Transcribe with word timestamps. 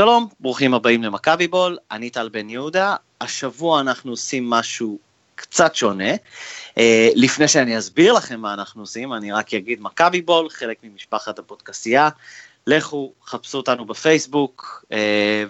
שלום, 0.00 0.28
ברוכים 0.40 0.74
הבאים 0.74 1.02
למכבי 1.02 1.48
בול, 1.48 1.78
אני 1.90 2.10
טל 2.10 2.28
בן 2.28 2.50
יהודה. 2.50 2.96
השבוע 3.20 3.80
אנחנו 3.80 4.10
עושים 4.10 4.50
משהו 4.50 4.98
קצת 5.34 5.74
שונה. 5.74 6.14
Uh, 6.14 6.80
לפני 7.14 7.48
שאני 7.48 7.78
אסביר 7.78 8.12
לכם 8.12 8.40
מה 8.40 8.54
אנחנו 8.54 8.82
עושים, 8.82 9.12
אני 9.12 9.32
רק 9.32 9.54
אגיד 9.54 9.78
מכבי 9.82 10.22
בול, 10.22 10.50
חלק 10.50 10.76
ממשפחת 10.82 11.38
הפודקסייה. 11.38 12.08
לכו, 12.66 13.12
חפשו 13.26 13.58
אותנו 13.58 13.84
בפייסבוק 13.84 14.84
uh, 14.84 14.94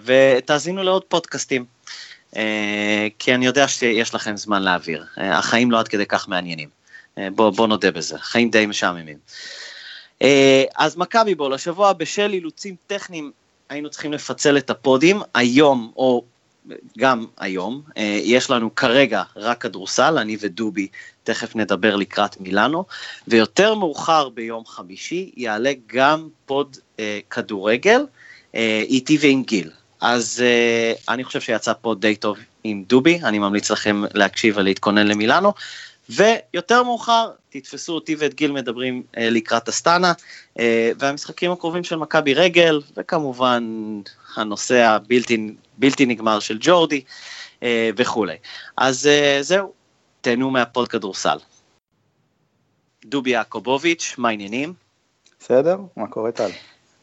ותאזינו 0.03 0.83
לעוד 0.83 1.03
פודקאסטים. 1.03 1.65
Uh, 2.31 2.37
כי 3.19 3.35
אני 3.35 3.45
יודע 3.45 3.67
שיש 3.67 4.15
לכם 4.15 4.37
זמן 4.37 4.63
להעביר. 4.63 5.05
Uh, 5.17 5.21
החיים 5.21 5.71
לא 5.71 5.79
עד 5.79 5.87
כדי 5.87 6.05
כך 6.05 6.27
מעניינים. 6.27 6.69
Uh, 7.15 7.19
בואו 7.35 7.51
בוא 7.51 7.67
נודה 7.67 7.91
בזה, 7.91 8.17
חיים 8.19 8.49
די 8.49 8.65
משעממים. 8.65 9.17
Uh, 10.19 10.25
אז 10.75 10.97
מכבי 10.97 11.35
בול, 11.35 11.53
השבוע 11.53 11.93
בשל 11.93 12.33
אילוצים 12.33 12.75
טכניים 12.87 13.31
היינו 13.71 13.89
צריכים 13.89 14.13
לפצל 14.13 14.57
את 14.57 14.69
הפודים, 14.69 15.21
היום, 15.33 15.91
או 15.95 16.23
גם 16.97 17.25
היום, 17.37 17.81
אה, 17.97 18.19
יש 18.23 18.49
לנו 18.49 18.75
כרגע 18.75 19.23
רק 19.35 19.61
כדורסל, 19.61 20.17
אני 20.17 20.37
ודובי 20.39 20.87
תכף 21.23 21.55
נדבר 21.55 21.95
לקראת 21.95 22.41
מילאנו, 22.41 22.85
ויותר 23.27 23.75
מאוחר 23.75 24.29
ביום 24.29 24.65
חמישי 24.65 25.31
יעלה 25.37 25.71
גם 25.87 26.27
pod 26.45 26.77
אה, 26.99 27.19
כדורגל, 27.29 28.05
אה, 28.55 28.83
איתי 28.87 29.17
ועם 29.21 29.43
גיל. 29.43 29.69
אז 30.01 30.43
אה, 30.45 31.13
אני 31.13 31.23
חושב 31.23 31.41
שיצא 31.41 31.73
pod 31.73 32.01
די 32.01 32.15
טוב 32.15 32.37
עם 32.63 32.83
דובי, 32.87 33.19
אני 33.23 33.39
ממליץ 33.39 33.71
לכם 33.71 34.03
להקשיב 34.13 34.57
ולהתכונן 34.57 35.07
למילאנו. 35.07 35.53
ויותר 36.15 36.83
מאוחר 36.83 37.31
תתפסו 37.49 37.93
אותי 37.93 38.15
ואת 38.15 38.33
גיל 38.33 38.51
מדברים 38.51 39.03
אה, 39.17 39.29
לקראת 39.29 39.67
הסטנה, 39.67 40.13
אה, 40.59 40.91
והמשחקים 40.99 41.51
הקרובים 41.51 41.83
של 41.83 41.95
מכבי 41.95 42.33
רגל, 42.33 42.81
וכמובן 42.97 43.63
הנושא 44.35 44.87
הבלתי 44.87 45.53
בלתי 45.77 46.05
נגמר 46.05 46.39
של 46.39 46.57
ג'ורדי 46.61 47.01
אה, 47.63 47.89
וכולי. 47.97 48.35
אז 48.77 49.07
אה, 49.07 49.37
זהו, 49.41 49.73
תהנו 50.21 50.49
מהפוד 50.49 50.87
כדורסל. 50.87 51.37
דובי 53.05 53.29
יעקובוביץ', 53.29 54.15
מה 54.17 54.29
העניינים? 54.29 54.73
בסדר, 55.39 55.77
מה 55.97 56.07
קורה 56.07 56.31
טל? 56.31 56.49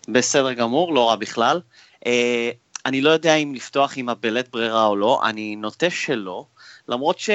בסדר 0.09 0.53
גמור, 0.53 0.95
לא 0.95 1.09
רע 1.09 1.17
בכלל. 1.17 1.61
אה, 2.07 2.51
אני 2.87 3.01
לא 3.01 3.11
יודע 3.11 3.35
אם 3.35 3.55
לפתוח 3.55 3.93
עם 3.97 4.09
הבלית 4.09 4.49
ברירה 4.51 4.87
או 4.87 4.97
לא, 4.97 5.21
אני 5.25 5.57
נוטה 5.57 5.91
שלא, 5.91 6.45
למרות 6.89 7.19
ש... 7.19 7.31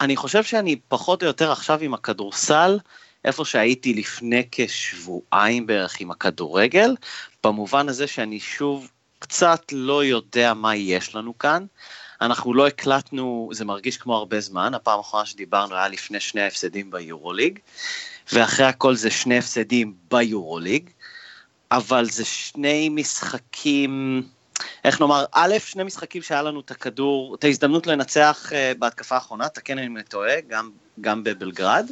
אני 0.00 0.16
חושב 0.16 0.44
שאני 0.44 0.76
פחות 0.88 1.22
או 1.22 1.26
יותר 1.26 1.52
עכשיו 1.52 1.80
עם 1.80 1.94
הכדורסל, 1.94 2.78
איפה 3.24 3.44
שהייתי 3.44 3.94
לפני 3.94 4.42
כשבועיים 4.52 5.66
בערך 5.66 6.00
עם 6.00 6.10
הכדורגל, 6.10 6.96
במובן 7.44 7.88
הזה 7.88 8.06
שאני 8.06 8.40
שוב 8.40 8.90
קצת 9.18 9.62
לא 9.72 10.04
יודע 10.04 10.54
מה 10.54 10.76
יש 10.76 11.14
לנו 11.14 11.38
כאן. 11.38 11.66
אנחנו 12.20 12.54
לא 12.54 12.66
הקלטנו, 12.66 13.50
זה 13.52 13.64
מרגיש 13.64 13.96
כמו 13.96 14.16
הרבה 14.16 14.40
זמן, 14.40 14.74
הפעם 14.74 14.98
האחרונה 14.98 15.26
שדיברנו 15.26 15.74
היה 15.74 15.88
לפני 15.88 16.20
שני 16.20 16.40
ההפסדים 16.40 16.90
ביורוליג, 16.90 17.58
ואחרי 18.32 18.66
הכל 18.66 18.94
זה 18.94 19.10
שני 19.10 19.38
הפסדים 19.38 19.94
ביורוליג, 20.10 20.90
אבל 21.70 22.04
זה 22.04 22.24
שני 22.24 22.88
משחקים, 22.88 24.22
איך 24.84 25.00
נאמר, 25.00 25.24
א', 25.32 25.54
שני 25.58 25.82
משחקים 25.82 26.22
שהיה 26.22 26.42
לנו 26.42 26.60
את 26.60 26.70
הכדור, 26.70 27.34
את 27.34 27.44
ההזדמנות 27.44 27.86
לנצח 27.86 28.52
uh, 28.52 28.78
בהתקפה 28.78 29.14
האחרונה, 29.14 29.48
תקן 29.48 29.78
אני 29.78 30.02
טועה, 30.02 30.40
גם, 30.48 30.70
גם 31.00 31.24
בבלגרד. 31.24 31.90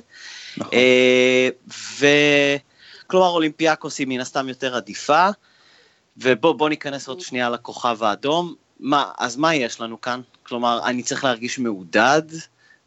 נכון. 0.57 0.73
Uh, 0.73 1.73
ו... 2.01 2.07
כלומר, 3.07 3.29
אולימפיאקוס 3.29 3.99
היא 3.99 4.07
מן 4.07 4.21
הסתם 4.21 4.49
יותר 4.49 4.77
עדיפה, 4.77 5.29
ובוא 6.17 6.69
ניכנס 6.69 7.09
עוד 7.09 7.21
שנייה 7.21 7.51
לכוכב 7.51 8.03
האדום. 8.03 8.55
מה, 8.81 9.11
אז 9.19 9.37
מה 9.37 9.55
יש 9.55 9.81
לנו 9.81 10.01
כאן? 10.01 10.21
כלומר, 10.43 10.81
אני 10.85 11.03
צריך 11.03 11.25
להרגיש 11.25 11.59
מעודד, 11.59 12.23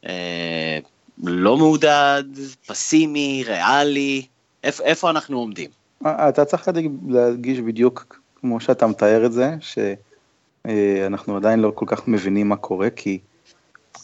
אה, 0.06 0.80
לא 1.24 1.58
מעודד, 1.58 2.24
פסימי, 2.66 3.44
ריאלי, 3.48 4.26
איפ, 4.64 4.82
איפה 4.82 5.10
אנחנו 5.10 5.40
עומדים? 5.40 5.70
אתה 6.04 6.46
צריך 6.46 6.70
להרגיש 7.08 7.60
בדיוק 7.60 8.20
כמו 8.48 8.60
שאתה 8.60 8.88
מתאר 8.88 9.26
את 9.26 9.34
זה, 9.34 9.56
שאנחנו 9.60 11.38
עדיין 11.38 11.60
לא 11.60 11.72
כל 11.76 11.86
כך 11.88 12.08
מבינים 12.08 12.50
מה 12.50 12.56
קורה, 12.56 12.90
כי 12.90 13.20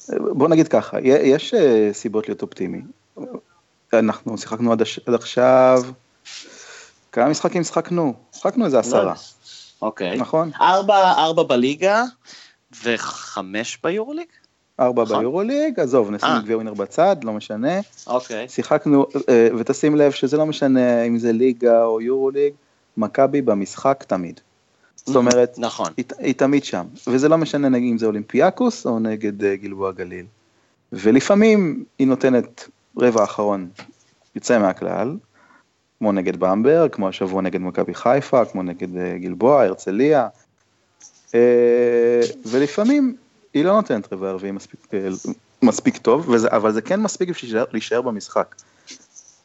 בוא 0.10 0.48
נגיד 0.48 0.68
ככה, 0.68 0.98
יש 1.02 1.54
אה, 1.54 1.90
סיבות 1.94 2.28
להיות 2.28 2.42
אופטימי. 2.42 2.82
אנחנו 3.94 4.38
שיחקנו 4.38 4.72
עד, 4.72 4.82
עד 5.06 5.14
עכשיו, 5.14 5.84
כמה 7.12 7.30
משחקים 7.30 7.64
שחקנו? 7.64 8.14
שחקנו 8.32 8.66
איזה 8.66 8.80
עשרה. 8.80 9.14
אוקיי. 9.82 10.18
נכון? 10.18 10.52
ארבע, 10.62 11.12
ארבע 11.12 11.44
בליגה 11.44 12.04
וחמש 12.84 13.80
ביורוליג? 13.84 14.28
ארבע 14.80 15.04
נכון? 15.04 15.20
ביורוליג, 15.20 15.80
עזוב, 15.80 16.12
נשים 16.12 16.30
את 16.38 16.44
גביע 16.44 16.56
ווינר 16.56 16.74
בצד, 16.74 17.16
לא 17.24 17.34
משנה. 17.34 17.80
אוקיי. 18.08 18.50
שיחקנו, 18.50 19.06
אה, 19.30 19.48
ותשים 19.58 19.96
לב 19.96 20.12
שזה 20.12 20.38
לא 20.38 20.46
משנה 20.46 21.04
אם 21.04 21.18
זה 21.18 21.32
ליגה 21.32 21.84
או 21.84 22.02
יורוליג, 22.02 22.54
מכבי 22.98 23.42
במשחק 23.42 24.04
תמיד. 24.08 24.40
זאת 25.06 25.16
אומרת, 25.16 25.56
נכון. 25.58 25.92
היא, 25.98 26.06
היא 26.18 26.34
תמיד 26.34 26.64
שם, 26.64 26.86
וזה 27.08 27.30
לא 27.30 27.38
משנה 27.38 27.70
נגיד 27.70 27.92
אם 27.92 27.98
זה 27.98 28.06
אולימפיאקוס 28.06 28.86
או 28.86 29.00
נגד 29.00 29.42
uh, 29.42 29.46
גלבוע 29.62 29.92
גליל. 29.92 30.26
ולפעמים 30.92 31.84
היא 32.00 32.08
נותנת 32.08 32.70
רבע 32.98 33.24
אחרון 33.24 33.70
יוצא 34.36 34.60
מהכלל, 34.60 35.18
כמו 36.00 36.12
נגד 36.12 36.36
במברג, 36.36 36.92
כמו 36.92 37.10
השבוע 37.10 37.42
נגד 37.42 37.62
מכבי 37.62 37.94
חיפה, 37.94 38.46
כמו 38.46 38.64
נגד 38.64 38.98
אה, 38.98 39.18
גלבוע, 39.18 39.64
הרצליה, 39.64 40.28
אה, 41.36 42.20
ולפעמים 42.46 43.16
היא 43.54 43.66
לא 43.66 43.74
נותנת 43.74 44.14
רבע 44.14 44.30
ערבי 44.30 44.52
מספיק, 44.52 44.80
אה, 44.94 45.08
מספיק 45.62 45.98
טוב, 45.98 46.30
וזה, 46.30 46.48
אבל 46.52 46.72
זה 46.72 46.82
כן 46.82 47.02
מספיק 47.02 47.30
בשביל 47.30 47.64
להישאר 47.72 48.02
במשחק. 48.02 48.56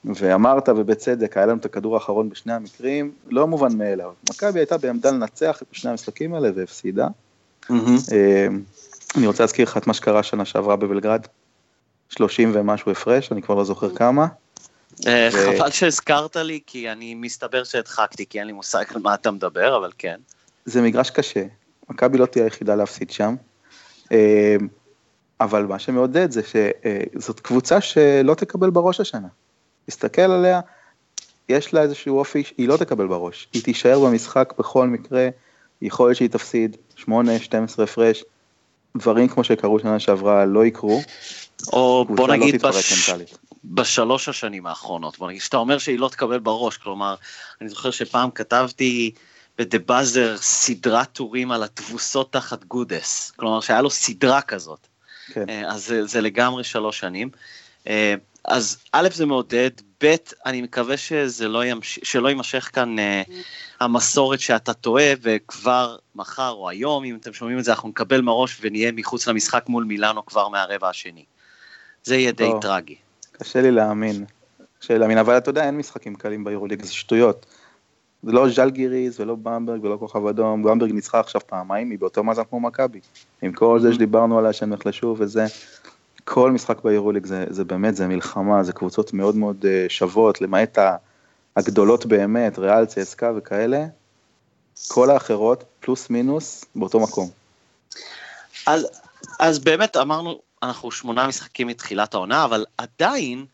ואמרת 0.04 0.68
ובצדק, 0.68 1.36
היה 1.36 1.46
לנו 1.46 1.58
את 1.58 1.64
הכדור 1.64 1.94
האחרון 1.94 2.28
בשני 2.28 2.52
המקרים, 2.52 3.12
לא 3.28 3.46
מובן 3.46 3.78
מאליו. 3.78 4.12
מכבי 4.30 4.60
הייתה 4.60 4.78
בעמדה 4.78 5.10
לנצח 5.10 5.62
את 5.62 5.66
שני 5.72 5.90
המשחקים 5.90 6.34
האלה 6.34 6.50
והפסידה. 6.54 7.06
Mm-hmm. 7.64 8.12
אני 9.16 9.26
רוצה 9.26 9.42
להזכיר 9.42 9.64
לך 9.64 9.76
את 9.76 9.86
מה 9.86 9.94
שקרה 9.94 10.22
שנה 10.22 10.44
שעברה 10.44 10.76
בבלגרד, 10.76 11.26
30 12.08 12.50
ומשהו 12.54 12.92
הפרש, 12.92 13.32
אני 13.32 13.42
כבר 13.42 13.54
לא 13.54 13.64
זוכר 13.64 13.94
כמה. 13.94 14.26
אה, 15.06 15.28
חבל 15.32 15.70
שהזכרת 15.70 16.36
לי, 16.36 16.60
כי 16.66 16.92
אני 16.92 17.14
מסתבר 17.14 17.64
שהדחקתי, 17.64 18.26
כי 18.26 18.38
אין 18.38 18.46
לי 18.46 18.52
מושג 18.52 18.84
על 18.94 19.02
מה 19.02 19.14
אתה 19.14 19.30
מדבר, 19.30 19.76
אבל 19.76 19.90
כן. 19.98 20.16
זה 20.64 20.82
מגרש 20.82 21.10
קשה, 21.10 21.44
מכבי 21.90 22.18
לא 22.18 22.26
תהיה 22.26 22.44
היחידה 22.44 22.74
להפסיד 22.74 23.10
שם. 23.10 23.34
אה, 24.12 24.56
אבל 25.40 25.66
מה 25.66 25.78
שמעודד 25.78 26.30
זה 26.30 26.40
שזאת 26.42 27.40
קבוצה 27.40 27.80
שלא 27.80 28.34
תקבל 28.34 28.70
בראש 28.70 29.00
השנה. 29.00 29.28
תסתכל 29.88 30.22
עליה, 30.22 30.60
יש 31.48 31.74
לה 31.74 31.82
איזשהו 31.82 32.18
אופי, 32.18 32.42
היא 32.58 32.68
לא 32.68 32.76
תקבל 32.76 33.06
בראש. 33.06 33.48
היא 33.52 33.62
תישאר 33.62 34.00
במשחק 34.00 34.54
בכל 34.58 34.86
מקרה, 34.86 35.28
יכול 35.82 36.08
להיות 36.08 36.16
שהיא 36.16 36.30
תפסיד 36.30 36.76
8, 36.96 37.38
12 37.38 37.84
הפרש, 37.84 38.24
דברים 38.96 39.28
כמו 39.28 39.44
שקרו 39.44 39.78
שנה 39.78 40.00
שעברה 40.00 40.44
לא 40.44 40.66
יקרו. 40.66 41.02
או 41.72 42.04
בוא 42.08 42.28
לא 42.28 42.36
נגיד 42.36 42.62
לא 42.62 42.70
בש... 42.70 43.10
בשלוש 43.64 44.28
השנים 44.28 44.66
האחרונות, 44.66 45.18
בוא 45.18 45.28
נגיד, 45.28 45.40
שאתה 45.40 45.56
אומר 45.56 45.78
שהיא 45.78 45.98
לא 45.98 46.08
תקבל 46.08 46.38
בראש, 46.38 46.76
כלומר, 46.76 47.14
אני 47.60 47.68
זוכר 47.68 47.90
שפעם 47.90 48.30
כתבתי 48.30 49.10
בדה 49.58 49.78
באזר 49.78 50.36
סדרת 50.36 51.12
טורים 51.12 51.50
על 51.50 51.62
התבוסות 51.62 52.32
תחת 52.32 52.64
גודס, 52.64 53.32
כלומר 53.36 53.60
שהיה 53.60 53.82
לו 53.82 53.90
סדרה 53.90 54.42
כזאת, 54.42 54.86
כן. 55.32 55.44
אה, 55.48 55.72
אז 55.72 55.86
זה, 55.86 56.06
זה 56.06 56.20
לגמרי 56.20 56.64
שלוש 56.64 56.98
שנים. 56.98 57.30
אה, 57.88 58.14
אז 58.44 58.78
א' 58.92 59.08
זה 59.14 59.26
מעודד, 59.26 59.70
ב' 60.04 60.14
אני 60.46 60.62
מקווה 60.62 60.96
שזה 60.96 61.48
לא 61.48 61.64
ימש... 61.64 61.98
שלא 62.02 62.28
יימשך 62.28 62.70
כאן 62.72 62.96
uh, 62.98 63.32
המסורת 63.80 64.40
שאתה 64.40 64.74
טועה 64.74 65.12
וכבר 65.22 65.96
מחר 66.14 66.50
או 66.50 66.68
היום, 66.68 67.04
אם 67.04 67.16
אתם 67.20 67.32
שומעים 67.32 67.58
את 67.58 67.64
זה, 67.64 67.70
אנחנו 67.70 67.88
נקבל 67.88 68.20
מראש 68.20 68.58
ונהיה 68.60 68.92
מחוץ 68.92 69.28
למשחק 69.28 69.64
מול 69.68 69.84
מילאנו 69.84 70.26
כבר 70.26 70.48
מהרבע 70.48 70.88
השני. 70.88 71.24
זה 72.04 72.16
יהיה 72.16 72.32
די. 72.32 72.50
טרגי. 72.60 72.94
קשה 73.32 73.60
לי 73.60 73.70
להאמין, 73.70 74.24
קשה 74.78 74.94
לי 74.94 74.98
להאמין, 75.00 75.18
אבל 75.18 75.38
אתה 75.38 75.50
יודע, 75.50 75.64
אין 75.64 75.76
משחקים 75.76 76.14
קלים 76.14 76.44
ביורוליג, 76.44 76.82
זה 76.82 76.92
שטויות. 76.92 77.46
זה 78.22 78.32
לא 78.32 78.48
ז'לגיריס 78.48 79.20
ולא 79.20 79.34
במברג 79.34 79.84
ולא 79.84 79.96
כוכב 79.96 80.26
אדום, 80.26 80.62
במברג 80.62 80.92
ניצחה 80.92 81.20
עכשיו 81.20 81.40
פעמיים, 81.46 81.90
היא 81.90 81.98
באותו 81.98 82.24
מאזן 82.24 82.42
כמו 82.50 82.60
מכבי. 82.60 83.00
עם 83.42 83.52
כל 83.52 83.80
זה 83.80 83.92
שדיברנו 83.92 84.38
עליה 84.38 84.52
שהם 84.52 84.70
נחלשו 84.70 85.16
וזה, 85.18 85.46
כל 86.30 86.50
משחק 86.50 86.82
ביורוליג 86.84 87.26
זה, 87.26 87.44
זה 87.50 87.64
באמת, 87.64 87.96
זה 87.96 88.06
מלחמה, 88.06 88.62
זה 88.62 88.72
קבוצות 88.72 89.12
מאוד 89.12 89.36
מאוד 89.36 89.66
אה, 89.66 89.86
שוות, 89.88 90.40
למעט 90.40 90.78
הגדולות 91.56 92.06
באמת, 92.06 92.58
ריאל, 92.58 92.86
צייסקה 92.86 93.32
וכאלה, 93.36 93.84
כל 94.88 95.10
האחרות, 95.10 95.64
פלוס 95.80 96.10
מינוס, 96.10 96.64
באותו 96.74 97.00
מקום. 97.00 97.30
אז, 98.66 98.86
אז 99.38 99.58
באמת 99.58 99.96
אמרנו, 99.96 100.40
אנחנו 100.62 100.90
שמונה 100.90 101.26
משחקים 101.26 101.66
מתחילת 101.66 102.14
העונה, 102.14 102.44
אבל 102.44 102.64
עדיין, 102.78 103.46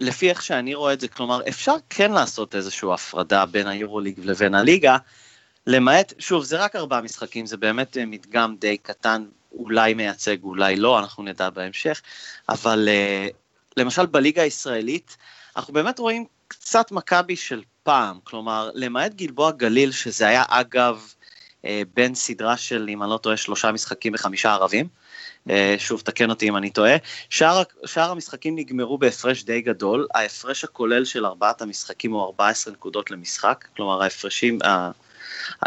לפי 0.00 0.30
איך 0.30 0.42
שאני 0.42 0.74
רואה 0.74 0.92
את 0.92 1.00
זה, 1.00 1.08
כלומר, 1.08 1.40
אפשר 1.48 1.74
כן 1.90 2.12
לעשות 2.12 2.54
איזושהי 2.54 2.88
הפרדה 2.94 3.46
בין 3.46 3.66
היורוליג 3.66 4.20
לבין 4.24 4.54
הליגה, 4.54 4.96
למעט, 5.66 6.12
שוב, 6.18 6.44
זה 6.44 6.56
רק 6.64 6.76
ארבעה 6.76 7.00
משחקים, 7.00 7.46
זה 7.46 7.56
באמת 7.56 7.96
אה, 7.96 8.06
מדגם 8.06 8.56
די 8.58 8.76
קטן, 8.76 9.24
אולי 9.56 9.94
מייצג, 9.94 10.42
אולי 10.42 10.76
לא, 10.76 10.98
אנחנו 10.98 11.22
נדע 11.22 11.50
בהמשך, 11.50 12.02
אבל 12.48 12.88
uh, 12.88 13.34
למשל 13.76 14.06
בליגה 14.06 14.42
הישראלית, 14.42 15.16
אנחנו 15.56 15.72
באמת 15.72 15.98
רואים 15.98 16.24
קצת 16.48 16.92
מכבי 16.92 17.36
של 17.36 17.62
פעם, 17.82 18.18
כלומר, 18.24 18.70
למעט 18.74 19.14
גלבוע 19.14 19.50
גליל, 19.50 19.92
שזה 19.92 20.28
היה 20.28 20.42
אגב 20.48 21.12
uh, 21.62 21.66
בין 21.94 22.14
סדרה 22.14 22.56
של, 22.56 22.86
אם 22.88 23.02
אני 23.02 23.10
לא 23.10 23.16
טועה, 23.16 23.36
שלושה 23.36 23.72
משחקים 23.72 24.12
וחמישה 24.14 24.52
ערבים, 24.52 24.88
uh, 25.48 25.52
שוב, 25.78 26.00
תקן 26.00 26.30
אותי 26.30 26.48
אם 26.48 26.56
אני 26.56 26.70
טועה, 26.70 26.96
שאר, 27.30 27.62
שאר 27.86 28.10
המשחקים 28.10 28.56
נגמרו 28.56 28.98
בהפרש 28.98 29.44
די 29.44 29.60
גדול, 29.60 30.06
ההפרש 30.14 30.64
הכולל 30.64 31.04
של 31.04 31.26
ארבעת 31.26 31.62
המשחקים 31.62 32.12
הוא 32.12 32.22
14 32.22 32.72
נקודות 32.72 33.10
למשחק, 33.10 33.64
כלומר 33.76 34.02
ההפרשים, 34.02 34.58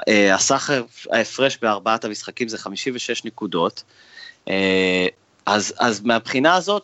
אה, 0.08 0.36
הסחר, 0.36 0.84
ההפרש 1.12 1.58
בארבעת 1.62 2.06
המשחקים 2.06 2.48
זה 2.48 2.58
56 2.58 3.26
נקודות. 3.26 3.84
אה, 4.50 5.08
אז, 5.46 5.74
אז 5.80 6.02
מהבחינה 6.02 6.56
הזאת, 6.56 6.84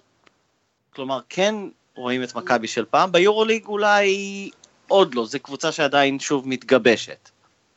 כלומר, 0.96 1.20
כן 1.30 1.56
רואים 1.96 2.24
את 2.24 2.36
מכבי 2.36 2.68
של 2.68 2.86
פעם, 2.86 3.12
ביורוליג 3.12 3.66
אולי 3.66 4.50
עוד 4.88 5.16
לא, 5.16 5.26
זו 5.26 5.40
קבוצה 5.40 5.72
שעדיין 5.72 6.20
שוב 6.20 6.48
מתגבשת. 6.48 7.30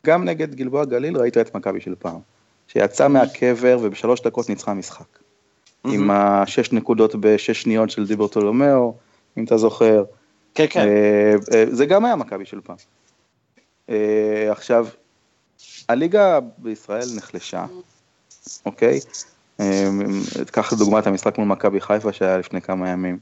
גם 0.06 0.25
נגד 0.25 0.55
גלבוע 0.55 0.84
גליל 0.84 1.16
ראית 1.16 1.38
את 1.38 1.55
מכבי 1.55 1.81
של 1.81 1.94
פעם, 1.99 2.19
שיצא 2.69 3.08
מהקבר 3.08 3.78
ובשלוש 3.82 4.20
דקות 4.20 4.49
ניצחה 4.49 4.75
משחק. 4.75 5.19
עם 5.84 6.10
השש 6.10 6.72
נקודות 6.72 7.14
בשש 7.14 7.62
שניות 7.62 7.90
של 7.90 8.06
דיברטולומיאו, 8.06 8.94
אם 9.38 9.44
אתה 9.44 9.56
זוכר. 9.56 10.05
כן, 10.55 10.66
כן. 10.70 10.88
אה, 10.88 11.64
זה 11.70 11.87
גם 11.87 12.05
היה 12.05 12.16
מכבי 12.16 12.46
של 12.46 12.60
פעם. 12.60 12.76
עכשיו, 14.50 14.87
הליגה 15.88 16.38
בישראל 16.58 17.08
נחלשה, 17.17 17.67
אוקיי? 18.67 19.00
קח 20.50 20.73
לדוגמה 20.73 20.99
את 20.99 21.06
המשחק 21.06 21.38
מול 21.38 21.46
מכבי 21.46 21.81
חיפה 21.81 22.12
שהיה 22.12 22.38
לפני 22.38 22.61
כמה 22.61 22.88
ימים. 22.88 23.19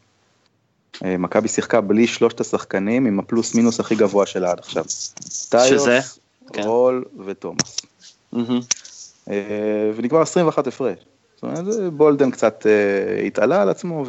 אה, 1.04 1.16
מכבי 1.18 1.48
שיחקה 1.48 1.80
בלי 1.80 2.06
שלושת 2.06 2.40
השחקנים 2.40 3.06
עם 3.06 3.18
הפלוס 3.18 3.54
מינוס 3.54 3.80
הכי 3.80 3.94
גבוה 3.94 4.26
שלה 4.26 4.50
עד 4.50 4.58
עכשיו. 4.58 4.84
שזה? 5.68 6.00
כן. 6.52 6.62
רול 6.62 7.04
ותומאס. 7.26 7.76
אה, 9.30 9.90
ונגמר 9.96 10.20
21 10.22 10.66
הפרש. 10.66 10.98
זאת 11.34 11.42
אומרת, 11.42 11.92
בולדן 11.92 12.30
קצת 12.30 12.66
אה, 12.66 13.26
התעלה 13.26 13.62
על 13.62 13.68
עצמו, 13.68 14.04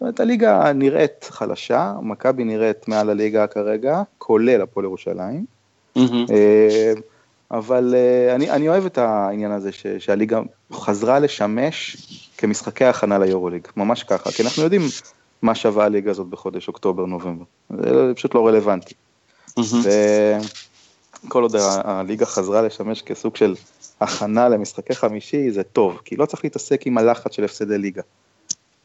זאת 0.00 0.20
הליגה 0.20 0.72
נראית 0.72 1.28
חלשה, 1.30 1.94
מכבי 2.02 2.44
נראית 2.44 2.88
מעל 2.88 3.10
הליגה 3.10 3.46
כרגע, 3.46 4.02
כולל 4.18 4.62
הפועל 4.62 4.84
ירושלים. 4.86 5.51
אבל 7.50 7.94
uh, 7.94 8.34
אני, 8.34 8.50
אני 8.50 8.68
אוהב 8.68 8.86
את 8.86 8.98
העניין 8.98 9.50
הזה 9.50 9.72
ש, 9.72 9.86
שהליגה 9.86 10.40
חזרה 10.72 11.18
לשמש 11.18 11.96
כמשחקי 12.38 12.84
הכנה 12.84 13.18
ליורוליג, 13.18 13.68
ממש 13.76 14.02
ככה, 14.02 14.32
כי 14.32 14.42
אנחנו 14.42 14.62
יודעים 14.62 14.82
מה 15.42 15.54
שווה 15.54 15.84
הליגה 15.84 16.10
הזאת 16.10 16.26
בחודש 16.26 16.68
אוקטובר-נובמבר, 16.68 17.44
זה 17.70 18.12
פשוט 18.16 18.34
לא 18.34 18.46
רלוונטי. 18.46 18.94
וכל 21.26 21.42
עוד 21.42 21.56
הליגה 21.84 22.26
חזרה 22.26 22.62
לשמש 22.62 23.02
כסוג 23.02 23.36
של 23.36 23.54
הכנה 24.00 24.48
למשחקי 24.48 24.94
חמישי, 24.94 25.50
זה 25.50 25.62
טוב, 25.62 26.00
כי 26.04 26.16
לא 26.16 26.26
צריך 26.26 26.44
להתעסק 26.44 26.86
עם 26.86 26.98
הלחץ 26.98 27.34
של 27.34 27.44
הפסדי 27.44 27.78
ליגה. 27.78 28.02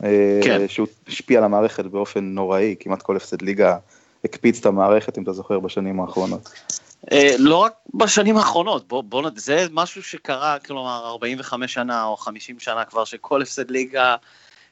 אה, 0.03 0.39
כן. 0.44 0.68
שהוא 0.68 0.88
השפיע 1.07 1.38
על 1.38 1.44
המערכת 1.44 1.86
באופן 1.86 2.24
נוראי, 2.24 2.75
כמעט 2.80 3.01
כל 3.01 3.15
הפסד 3.15 3.42
ליגה 3.42 3.77
הקפיץ 4.25 4.60
את 4.60 4.66
המערכת, 4.66 5.18
אם 5.18 5.24
אתה 5.24 5.34
זוכר, 5.34 5.60
בשנים 5.60 6.00
האחרונות. 6.00 6.50
אה, 7.12 7.36
לא 7.38 7.58
רק 7.58 7.74
בשנים 7.94 8.38
האחרונות, 8.38 8.88
בוא, 8.88 9.04
בוא, 9.04 9.30
זה 9.36 9.66
משהו 9.72 10.04
שקרה, 10.04 10.58
כלומר, 10.66 11.08
45 11.08 11.74
שנה 11.74 12.04
או 12.04 12.18
50 12.18 12.60
שנה 12.60 12.86
כבר, 12.86 13.06
שכל 13.06 13.42
הפסד 13.42 13.72
ליגה, 13.72 14.16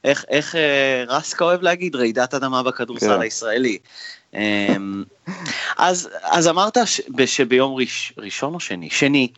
איך, 0.04 0.24
איך 0.28 0.54
אה, 0.54 1.04
רסקה 1.08 1.44
אוהב 1.44 1.62
להגיד, 1.62 1.96
רעידת 1.96 2.34
אדמה 2.34 2.62
בכדורסל 2.62 3.14
כן. 3.14 3.20
הישראלי. 3.20 3.78
אמ, 4.34 5.04
אז, 5.76 6.08
אז 6.22 6.48
אמרת 6.48 6.76
ש, 6.84 7.00
שביום 7.26 7.74
ראש, 7.74 8.12
ראשון 8.18 8.54
או 8.54 8.60
שני? 8.60 8.90
שני, 8.90 9.28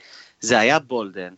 זה 0.41 0.59
היה 0.59 0.79
בולדן, 0.79 1.35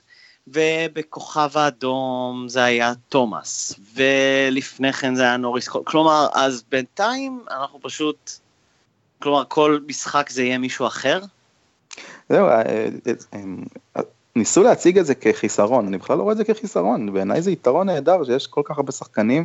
ובכוכב 0.48 1.50
האדום 1.54 2.44
זה 2.48 2.64
היה 2.64 2.92
תומאס, 3.08 3.72
ולפני 3.94 4.92
כן 4.92 5.14
זה 5.14 5.22
היה 5.22 5.36
נוריס, 5.36 5.68
כלומר, 5.68 6.28
אז 6.32 6.62
בינתיים 6.68 7.44
אנחנו 7.50 7.78
פשוט, 7.82 8.30
כלומר, 9.22 9.42
כל 9.48 9.78
משחק 9.88 10.30
זה 10.30 10.42
יהיה 10.42 10.58
מישהו 10.58 10.86
אחר? 10.86 11.20
זהו, 12.28 12.46
אה, 12.46 12.62
אה, 12.62 12.90
אה, 13.96 14.02
ניסו 14.36 14.62
להציג 14.62 14.98
את 14.98 15.06
זה 15.06 15.14
כחיסרון, 15.14 15.86
אני 15.86 15.98
בכלל 15.98 16.18
לא 16.18 16.22
רואה 16.22 16.32
את 16.32 16.36
זה 16.36 16.44
כחיסרון, 16.44 17.12
בעיניי 17.12 17.42
זה 17.42 17.50
יתרון 17.50 17.86
נהדר 17.86 18.24
שיש 18.24 18.46
כל 18.46 18.62
כך 18.64 18.76
הרבה 18.76 18.92
שחקנים 18.92 19.44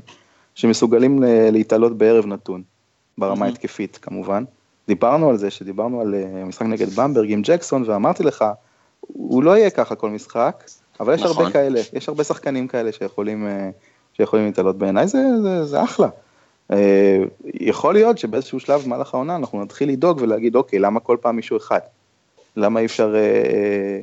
שמסוגלים 0.55 1.23
להתעלות 1.51 1.97
בערב 1.97 2.25
נתון, 2.25 2.63
ברמה 3.17 3.45
התקפית 3.45 3.99
כמובן. 4.01 4.43
דיברנו 4.87 5.29
על 5.29 5.37
זה, 5.37 5.51
שדיברנו 5.51 6.01
על 6.01 6.15
משחק 6.45 6.65
נגד 6.65 6.89
במברג 6.89 7.31
עם 7.31 7.41
ג'קסון, 7.43 7.83
ואמרתי 7.87 8.23
לך, 8.23 8.45
הוא 9.01 9.43
לא 9.43 9.57
יהיה 9.57 9.69
ככה 9.69 9.95
כל 9.95 10.09
משחק, 10.09 10.63
אבל 10.99 11.13
יש 11.13 11.21
נכון. 11.23 11.37
הרבה 11.37 11.53
כאלה, 11.53 11.81
יש 11.93 12.09
הרבה 12.09 12.23
שחקנים 12.23 12.67
כאלה 12.67 12.91
שיכולים, 12.91 13.47
שיכולים 14.13 14.45
להתעלות 14.45 14.77
בעיניי, 14.77 15.07
זה, 15.07 15.19
זה, 15.43 15.65
זה 15.65 15.83
אחלה. 15.83 16.07
יכול 17.65 17.93
להיות 17.93 18.17
שבאיזשהו 18.17 18.59
שלב 18.59 18.81
במהלך 18.81 19.13
העונה 19.13 19.35
אנחנו 19.35 19.63
נתחיל 19.63 19.89
לדאוג 19.89 20.21
ולהגיד, 20.21 20.55
אוקיי, 20.55 20.79
למה 20.79 20.99
כל 20.99 21.17
פעם 21.21 21.35
מישהו 21.35 21.57
אחד? 21.57 21.79
למה 22.57 22.79
אי 22.79 22.85
אפשר 22.85 23.15
אה, 23.15 23.99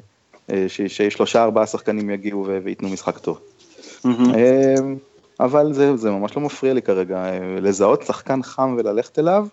אה, 0.51 0.65
ששלושה 0.69 1.43
ארבעה 1.43 1.67
שחקנים 1.67 2.11
יגיעו 2.11 2.47
וייתנו 2.65 2.89
משחק 2.89 3.19
טוב. 3.19 3.41
אה, 4.07 4.75
אבל 5.41 5.73
זה, 5.73 5.97
זה 5.97 6.11
ממש 6.11 6.37
לא 6.37 6.43
מפריע 6.43 6.75
לי 6.75 6.83
כרגע, 6.83 7.27
לזהות 7.61 8.03
שחקן 8.03 8.43
חם 8.43 8.77
וללכת 8.79 9.19
אליו, 9.19 9.47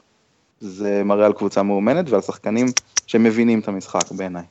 זה 0.59 1.01
מראה 1.03 1.25
על 1.25 1.33
קבוצה 1.33 1.63
מאומנת 1.63 2.09
ועל 2.09 2.21
שחקנים 2.21 2.67
שמבינים 3.07 3.59
את 3.59 3.67
המשחק 3.67 4.11
בעיניי. 4.11 4.43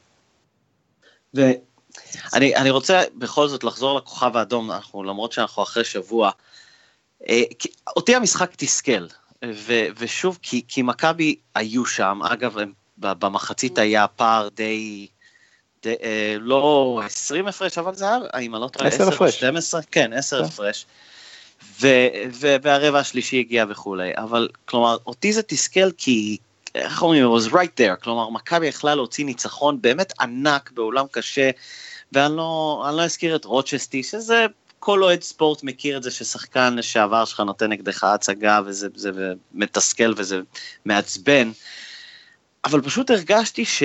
ואני 1.34 2.70
רוצה 2.70 3.02
בכל 3.14 3.48
זאת 3.48 3.64
לחזור 3.64 3.98
לכוכב 3.98 4.36
האדום, 4.36 4.70
אנחנו, 4.70 5.02
למרות 5.02 5.32
שאנחנו 5.32 5.62
אחרי 5.62 5.84
שבוע, 5.84 6.30
אותי 7.96 8.14
המשחק 8.14 8.50
תסכל, 8.56 9.06
ו, 9.44 9.72
ושוב, 9.98 10.38
כי, 10.42 10.62
כי 10.68 10.82
מכבי 10.82 11.36
היו 11.54 11.86
שם, 11.86 12.20
אגב, 12.24 12.58
הם 12.58 12.72
במחצית 12.98 13.78
היה 13.78 14.06
פער 14.06 14.48
די, 14.48 15.06
די 15.82 15.94
אה, 16.02 16.36
לא 16.40 17.00
20 17.04 17.48
הפרש, 17.48 17.78
אבל 17.78 17.94
זה 17.94 18.04
היה, 18.04 18.18
אם 18.40 18.54
אני 18.54 18.62
לא 18.62 18.68
טועה, 18.68 18.88
10 18.88 19.08
הפרש. 19.08 19.36
12, 19.36 19.82
כן, 19.82 20.12
10 20.12 20.38
כן. 20.38 20.44
הפרש. 20.44 20.86
והרבע 22.60 22.98
השלישי 22.98 23.38
הגיע 23.38 23.64
וכולי, 23.68 24.10
אבל 24.16 24.48
כלומר, 24.64 24.96
אותי 25.06 25.32
זה 25.32 25.42
תסכל 25.42 25.90
כי, 25.92 26.36
איך 26.74 27.02
אומרים, 27.02 27.24
it 27.24 27.40
was 27.40 27.52
right 27.52 27.80
there, 27.80 28.02
כלומר, 28.02 28.30
מכבי 28.30 28.66
יכלה 28.66 28.94
להוציא 28.94 29.24
ניצחון 29.24 29.82
באמת 29.82 30.12
ענק 30.20 30.70
בעולם 30.74 31.04
קשה, 31.10 31.50
ואני 32.12 32.36
לא, 32.36 32.88
לא 32.92 33.02
אזכיר 33.02 33.36
את 33.36 33.44
רוצ'סטי, 33.44 34.02
שזה 34.02 34.46
כל 34.78 35.02
אוהד 35.02 35.22
ספורט 35.22 35.62
מכיר 35.62 35.96
את 35.96 36.02
זה 36.02 36.10
ששחקן 36.10 36.74
לשעבר 36.74 37.24
שלך 37.24 37.40
נותן 37.40 37.72
נגדך 37.72 38.04
הצגה 38.04 38.60
וזה 38.66 38.88
זה 38.94 39.10
מתסכל 39.52 40.14
וזה 40.16 40.40
מעצבן, 40.84 41.50
אבל 42.64 42.82
פשוט 42.82 43.10
הרגשתי 43.10 43.64
ש... 43.64 43.82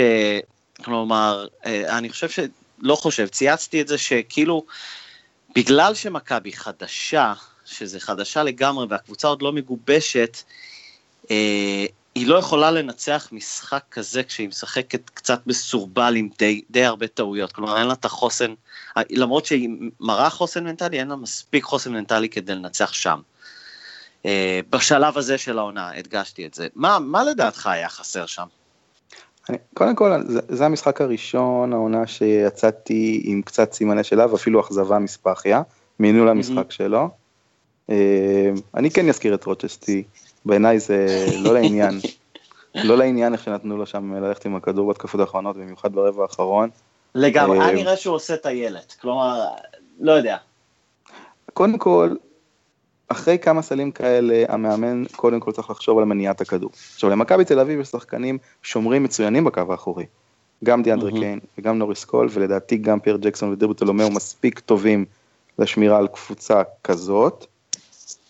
כלומר, 0.83 1.47
אה, 1.65 1.97
אני 1.97 2.09
חושב 2.09 2.29
ש... 2.29 2.39
לא 2.79 2.95
חושב, 2.95 3.27
צייצתי 3.27 3.81
את 3.81 3.87
זה 3.87 3.97
שכאילו, 3.97 4.65
בגלל 5.55 5.93
שמכבי 5.95 6.53
חדשה, 6.53 7.33
שזה 7.65 7.99
חדשה 7.99 8.43
לגמרי 8.43 8.85
והקבוצה 8.89 9.27
עוד 9.27 9.41
לא 9.41 9.51
מגובשת, 9.51 10.37
אה, 11.31 11.85
היא 12.15 12.27
לא 12.27 12.35
יכולה 12.35 12.71
לנצח 12.71 13.29
משחק 13.31 13.83
כזה 13.91 14.23
כשהיא 14.23 14.47
משחקת 14.47 15.09
קצת 15.09 15.47
מסורבל 15.47 16.15
עם 16.15 16.29
די, 16.37 16.61
די 16.69 16.85
הרבה 16.85 17.07
טעויות. 17.07 17.51
כלומר, 17.51 17.77
אין 17.77 17.87
לה 17.87 17.93
את 17.93 18.05
החוסן, 18.05 18.53
למרות 19.09 19.45
שהיא 19.45 19.69
מראה 19.99 20.29
חוסן 20.29 20.63
מנטלי, 20.63 20.99
אין 20.99 21.07
לה 21.07 21.15
מספיק 21.15 21.63
חוסן 21.63 21.93
מנטלי 21.93 22.29
כדי 22.29 22.55
לנצח 22.55 22.93
שם. 22.93 23.19
אה, 24.25 24.59
בשלב 24.69 25.17
הזה 25.17 25.37
של 25.37 25.59
העונה, 25.59 25.91
הדגשתי 25.97 26.45
את 26.45 26.53
זה. 26.53 26.67
מה, 26.75 26.99
מה 26.99 27.23
לדעתך 27.23 27.67
היה 27.67 27.89
חסר 27.89 28.25
שם? 28.25 28.45
אני, 29.49 29.57
קודם 29.73 29.95
כל, 29.95 30.11
זה, 30.27 30.39
זה 30.49 30.65
המשחק 30.65 31.01
הראשון, 31.01 31.73
העונה 31.73 32.07
שיצאתי 32.07 33.21
עם 33.25 33.41
קצת 33.41 33.73
סימני 33.73 34.03
שאלה 34.03 34.31
ואפילו 34.31 34.61
אכזבה 34.61 34.99
מספחיה, 34.99 35.61
מניהול 35.99 36.29
המשחק 36.29 36.69
mm-hmm. 36.69 36.73
שלו. 36.73 37.09
אה, 37.89 38.51
אני 38.75 38.91
כן 38.91 39.09
אזכיר 39.09 39.33
את 39.33 39.45
רוצ'סטי, 39.45 40.03
בעיניי 40.45 40.79
זה 40.79 41.25
לא 41.39 41.53
לעניין, 41.59 41.99
לא 42.75 42.97
לעניין 42.97 43.33
איך 43.33 43.43
שנתנו 43.43 43.77
לו 43.77 43.85
שם 43.85 44.13
ללכת 44.13 44.45
עם 44.45 44.55
הכדור 44.55 44.89
בתקפות 44.89 45.21
האחרונות, 45.21 45.57
במיוחד 45.57 45.93
ברבע 45.93 46.23
האחרון. 46.23 46.69
לגמרי, 47.15 47.59
היה 47.59 47.69
אה, 47.69 47.73
נראה 47.73 47.97
שהוא 47.97 48.15
עושה 48.15 48.37
טיילת, 48.37 48.95
כלומר, 49.01 49.45
לא 49.99 50.11
יודע. 50.11 50.37
קודם 51.53 51.77
כל, 51.77 52.09
אחרי 53.07 53.37
כמה 53.37 53.61
סלים 53.61 53.91
כאלה, 53.91 54.43
המאמן 54.49 55.03
קודם 55.15 55.39
כל 55.39 55.51
צריך 55.51 55.69
לחשוב 55.69 55.97
על 55.97 56.05
מניעת 56.05 56.41
הכדור. 56.41 56.69
עכשיו, 56.93 57.09
למכבי 57.09 57.45
תל 57.45 57.59
אביב 57.59 57.79
יש 57.79 57.87
שחקנים 57.87 58.37
שומרים 58.63 59.03
מצוינים 59.03 59.43
בקו 59.43 59.61
האחורי. 59.69 60.05
גם 60.63 60.83
דיאנדרי 60.83 61.11
mm-hmm. 61.11 61.19
קיין 61.19 61.39
וגם 61.57 61.77
נוריס 61.77 62.05
קול, 62.05 62.29
ולדעתי 62.31 62.77
גם 62.77 62.99
פייר 62.99 63.17
ג'קסון 63.17 63.51
ודירבוטולומיאו 63.51 64.11
מספיק 64.11 64.59
טובים 64.59 65.05
לשמירה 65.59 65.97
על 65.97 66.07
קבוצה 66.07 66.61
כזאת, 66.83 67.45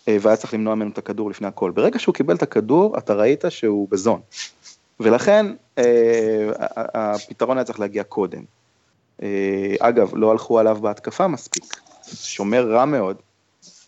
והיה 0.08 0.36
צריך 0.36 0.54
למנוע 0.54 0.74
ממנו 0.74 0.90
את 0.90 0.98
הכדור 0.98 1.30
לפני 1.30 1.46
הכל. 1.46 1.70
ברגע 1.70 1.98
שהוא 1.98 2.14
קיבל 2.14 2.34
את 2.36 2.42
הכדור, 2.42 2.98
אתה 2.98 3.14
ראית 3.14 3.44
שהוא 3.48 3.88
בזון. 3.90 4.20
ולכן 5.00 5.46
אה, 5.78 6.50
הפתרון 6.94 7.58
היה 7.58 7.64
צריך 7.64 7.80
להגיע 7.80 8.02
קודם. 8.02 8.42
אה, 9.22 9.74
אגב, 9.80 10.10
לא 10.16 10.30
הלכו 10.30 10.58
עליו 10.58 10.78
בהתקפה 10.80 11.28
מספיק, 11.28 11.64
שומר 12.14 12.70
רע 12.70 12.84
מאוד, 12.84 13.16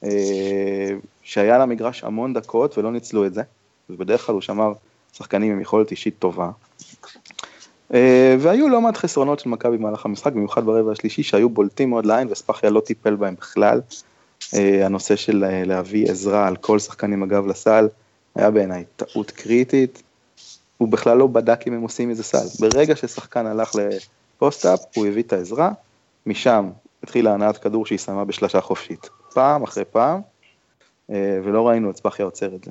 אה, 0.04 0.90
שהיה 1.22 1.58
למגרש 1.58 2.04
המון 2.04 2.34
דקות 2.34 2.78
ולא 2.78 2.92
ניצלו 2.92 3.26
את 3.26 3.34
זה, 3.34 3.42
ובדרך 3.90 4.26
כלל 4.26 4.32
הוא 4.32 4.42
שמר 4.42 4.72
שחקנים 5.12 5.52
עם 5.52 5.60
יכולת 5.60 5.90
אישית 5.90 6.14
טובה. 6.18 6.50
אה, 7.94 8.36
והיו 8.38 8.68
לא 8.68 8.80
מעט 8.80 8.96
חסרונות 8.96 9.40
של 9.40 9.48
מכבי 9.48 9.76
במהלך 9.76 10.06
המשחק, 10.06 10.32
במיוחד 10.32 10.64
ברבע 10.64 10.92
השלישי, 10.92 11.22
שהיו 11.22 11.48
בולטים 11.48 11.90
מאוד 11.90 12.06
לעין 12.06 12.28
וספחיה 12.30 12.70
לא 12.70 12.80
טיפל 12.80 13.16
בהם 13.16 13.34
בכלל. 13.34 13.80
הנושא 14.52 15.16
של 15.16 15.44
להביא 15.66 16.10
עזרה 16.10 16.48
על 16.48 16.56
כל 16.56 16.78
שחקן 16.78 17.12
עם 17.12 17.22
הגב 17.22 17.46
לסל, 17.46 17.88
היה 18.34 18.50
בעיניי 18.50 18.84
טעות 18.96 19.30
קריטית. 19.30 20.02
הוא 20.78 20.88
בכלל 20.88 21.16
לא 21.16 21.26
בדק 21.26 21.60
אם 21.66 21.72
הם 21.72 21.82
עושים 21.82 22.10
איזה 22.10 22.22
סל. 22.22 22.46
ברגע 22.60 22.96
ששחקן 22.96 23.46
הלך 23.46 23.72
פוסט-אפ, 24.38 24.80
הוא 24.94 25.06
הביא 25.06 25.22
את 25.22 25.32
העזרה, 25.32 25.70
משם 26.26 26.70
התחילה 27.02 27.34
הנעת 27.34 27.58
כדור 27.58 27.86
שהיא 27.86 27.98
שמה 27.98 28.24
בשלושה 28.24 28.60
חופשית, 28.60 29.08
פעם 29.34 29.62
אחרי 29.62 29.84
פעם, 29.84 30.20
אה, 31.10 31.38
ולא 31.44 31.68
ראינו 31.68 31.90
את 31.90 31.96
ספחיה 31.96 32.24
עוצר 32.24 32.50
את 32.54 32.64
זה. 32.64 32.70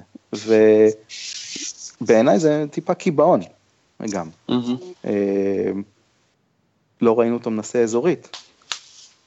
ובעיניי 2.02 2.40
זה 2.40 2.66
טיפה 2.72 2.94
קיבעון, 2.94 3.40
גם. 4.12 4.30
Mm-hmm. 4.52 5.08
לא 7.02 7.20
ראינו 7.20 7.36
אותו 7.36 7.52
מנסה 7.52 7.80
אזורית. 7.80 8.45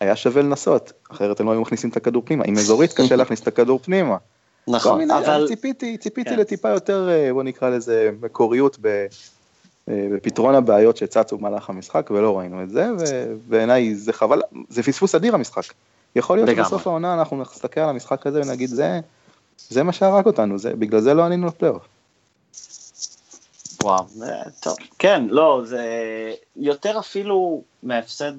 היה 0.00 0.16
שווה 0.16 0.42
לנסות, 0.42 0.92
אחרת 1.10 1.40
הם 1.40 1.46
לא 1.46 1.52
היו 1.52 1.60
מכניסים 1.60 1.90
את 1.90 1.96
הכדור 1.96 2.22
פנימה. 2.26 2.44
עם 2.46 2.58
אזורית 2.58 2.92
קשה 2.92 3.16
להכניס 3.16 3.40
את 3.42 3.48
הכדור 3.48 3.78
פנימה. 3.78 4.16
נכון, 4.68 5.10
אבל... 5.10 5.44
ציפיתי, 5.48 5.98
ציפיתי 5.98 6.30
כן. 6.30 6.38
לטיפה 6.38 6.68
יותר, 6.68 7.08
אה, 7.10 7.32
בוא 7.32 7.42
נקרא 7.42 7.70
לזה, 7.70 8.10
מקוריות 8.20 8.78
ב... 8.80 9.06
בפתרון 9.90 10.54
הבעיות 10.54 10.96
שצצו 10.96 11.38
במהלך 11.38 11.70
המשחק, 11.70 12.10
ולא 12.10 12.38
ראינו 12.38 12.62
את 12.62 12.70
זה, 12.70 12.88
ובעיניי 12.98 13.94
זה 13.94 14.12
חבל, 14.12 14.40
זה 14.68 14.82
פספוס 14.82 15.14
אדיר 15.14 15.34
המשחק. 15.34 15.62
יכול 16.16 16.38
להיות 16.38 16.48
שבסוף 16.56 16.86
העונה 16.86 17.14
אנחנו 17.14 17.42
נסתכל 17.42 17.80
על 17.80 17.88
המשחק 17.88 18.26
הזה 18.26 18.40
ונגיד 18.40 18.70
זה, 18.70 19.00
זה 19.68 19.82
מה 19.82 19.92
שהרג 19.92 20.26
אותנו, 20.26 20.58
זה, 20.58 20.74
בגלל 20.74 21.00
זה 21.00 21.14
לא 21.14 21.26
עלינו 21.26 21.46
לפלייאוף. 21.46 21.82
וואו, 23.82 24.04
טוב, 24.60 24.76
כן, 24.98 25.26
לא, 25.30 25.62
זה 25.64 25.84
יותר 26.56 26.98
אפילו 26.98 27.62
מהפסד 27.82 28.32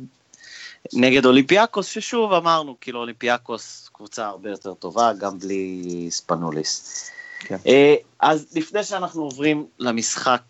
נגד 0.94 1.26
אולימפיאקוס, 1.26 1.88
ששוב 1.88 2.34
אמרנו, 2.34 2.76
כאילו 2.82 3.00
אולימפיאקוס 3.00 3.90
קבוצה 3.94 4.28
הרבה 4.28 4.50
יותר 4.50 4.74
טובה, 4.74 5.14
גם 5.14 5.40
בלי 5.40 6.08
ספנוליס. 6.12 7.06
כן. 7.40 7.58
אה, 7.68 7.96
אז 8.20 8.48
לפני 8.56 8.84
שאנחנו 8.84 9.22
עוברים 9.22 9.66
למשחק 9.80 10.42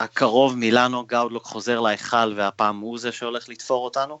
הקרוב 0.00 0.56
מילאנו, 0.56 1.04
גאודלוק 1.06 1.44
חוזר 1.44 1.80
להיכל 1.80 2.32
והפעם 2.36 2.80
הוא 2.80 2.98
זה 2.98 3.12
שהולך 3.12 3.48
לתפור 3.48 3.84
אותנו, 3.84 4.18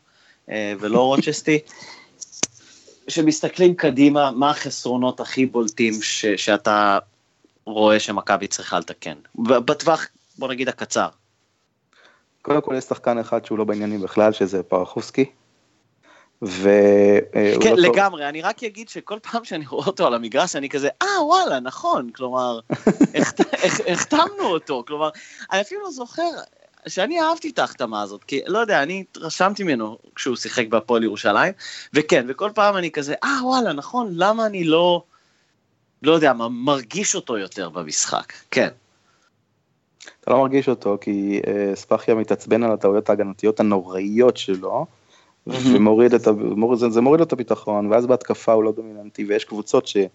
אה, 0.50 0.72
ולא 0.80 1.06
רוצ'סטי. 1.06 1.58
כשמסתכלים 3.06 3.74
קדימה, 3.74 4.30
מה 4.30 4.50
החסרונות 4.50 5.20
הכי 5.20 5.46
בולטים 5.46 6.02
ש, 6.02 6.26
שאתה 6.26 6.98
רואה 7.64 8.00
שמכבי 8.00 8.46
צריכה 8.46 8.78
לתקן? 8.78 9.16
בטווח, 9.34 10.06
בוא 10.38 10.48
נגיד, 10.48 10.68
הקצר. 10.68 11.08
קודם 12.42 12.60
כל 12.60 12.74
יש 12.78 12.84
שחקן 12.84 13.18
אחד 13.18 13.44
שהוא 13.44 13.58
לא 13.58 13.64
בעניינים 13.64 14.00
בכלל, 14.00 14.32
שזה 14.32 14.62
פרחובסקי. 14.62 15.30
ו... 16.42 16.68
אה, 17.34 17.54
כן, 17.62 17.76
לא 17.76 17.88
לגמרי, 17.88 18.20
טוב. 18.20 18.28
אני 18.28 18.42
רק 18.42 18.64
אגיד 18.64 18.88
שכל 18.88 19.18
פעם 19.22 19.44
שאני 19.44 19.66
רואה 19.66 19.86
אותו 19.86 20.06
על 20.06 20.14
המגרש, 20.14 20.56
אני 20.56 20.68
כזה, 20.68 20.88
אה, 21.02 21.24
וואלה, 21.24 21.60
נכון, 21.60 22.10
כלומר, 22.10 22.60
החתמנו 23.92 24.44
אותו, 24.44 24.84
כלומר, 24.86 25.10
אני 25.52 25.60
אפילו 25.60 25.80
לא 25.80 25.90
זוכר 25.90 26.28
שאני 26.88 27.20
אהבתי 27.20 27.50
את 27.50 27.58
ההחתמה 27.58 28.02
הזאת, 28.02 28.24
כי 28.24 28.40
לא 28.46 28.58
יודע, 28.58 28.82
אני 28.82 29.04
התרשמתי 29.10 29.62
ממנו 29.62 29.98
כשהוא 30.14 30.36
שיחק 30.36 30.66
בהפועל 30.66 31.04
ירושלים, 31.04 31.52
וכן, 31.94 32.26
וכל 32.28 32.50
פעם 32.54 32.76
אני 32.76 32.90
כזה, 32.90 33.14
אה, 33.24 33.38
וואלה, 33.42 33.72
נכון, 33.72 34.10
למה 34.12 34.46
אני 34.46 34.64
לא, 34.64 35.02
לא 36.02 36.12
יודע, 36.12 36.32
מרגיש 36.50 37.14
אותו 37.14 37.38
יותר 37.38 37.68
במשחק, 37.68 38.32
כן. 38.50 38.68
אתה 40.20 40.30
לא 40.30 40.38
מרגיש 40.38 40.68
אותו 40.68 40.98
כי 41.00 41.40
uh, 41.42 41.76
ספחיה 41.76 42.14
מתעצבן 42.14 42.62
על 42.62 42.72
הטעויות 42.72 43.10
ההגנתיות 43.10 43.60
הנוראיות 43.60 44.36
שלו, 44.36 44.86
ומוריד 45.46 46.14
את, 46.14 46.28
מוריד, 46.56 46.78
זה, 46.78 46.90
זה 46.90 47.00
מוריד 47.00 47.20
לו 47.20 47.26
את 47.26 47.32
הביטחון, 47.32 47.92
ואז 47.92 48.06
בהתקפה 48.06 48.52
הוא 48.52 48.64
לא 48.64 48.72
דומיננטי, 48.72 49.24
ויש 49.24 49.44
קבוצות 49.44 49.86
שלא 49.86 50.08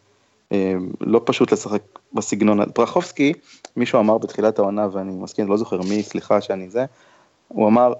אה, 1.14 1.20
פשוט 1.26 1.52
לשחק 1.52 1.82
בסגנון. 2.14 2.72
פרחובסקי, 2.72 3.34
מישהו 3.76 4.00
אמר 4.00 4.18
בתחילת 4.18 4.60
העונה, 4.60 4.88
ואני 4.92 5.12
מסכים, 5.12 5.48
לא 5.48 5.58
זוכר 5.58 5.82
מי, 5.82 6.04
סליחה 6.04 6.42
שאני 6.42 6.70
זה, 6.70 6.86
הוא 7.48 7.68
אמר, 7.68 7.94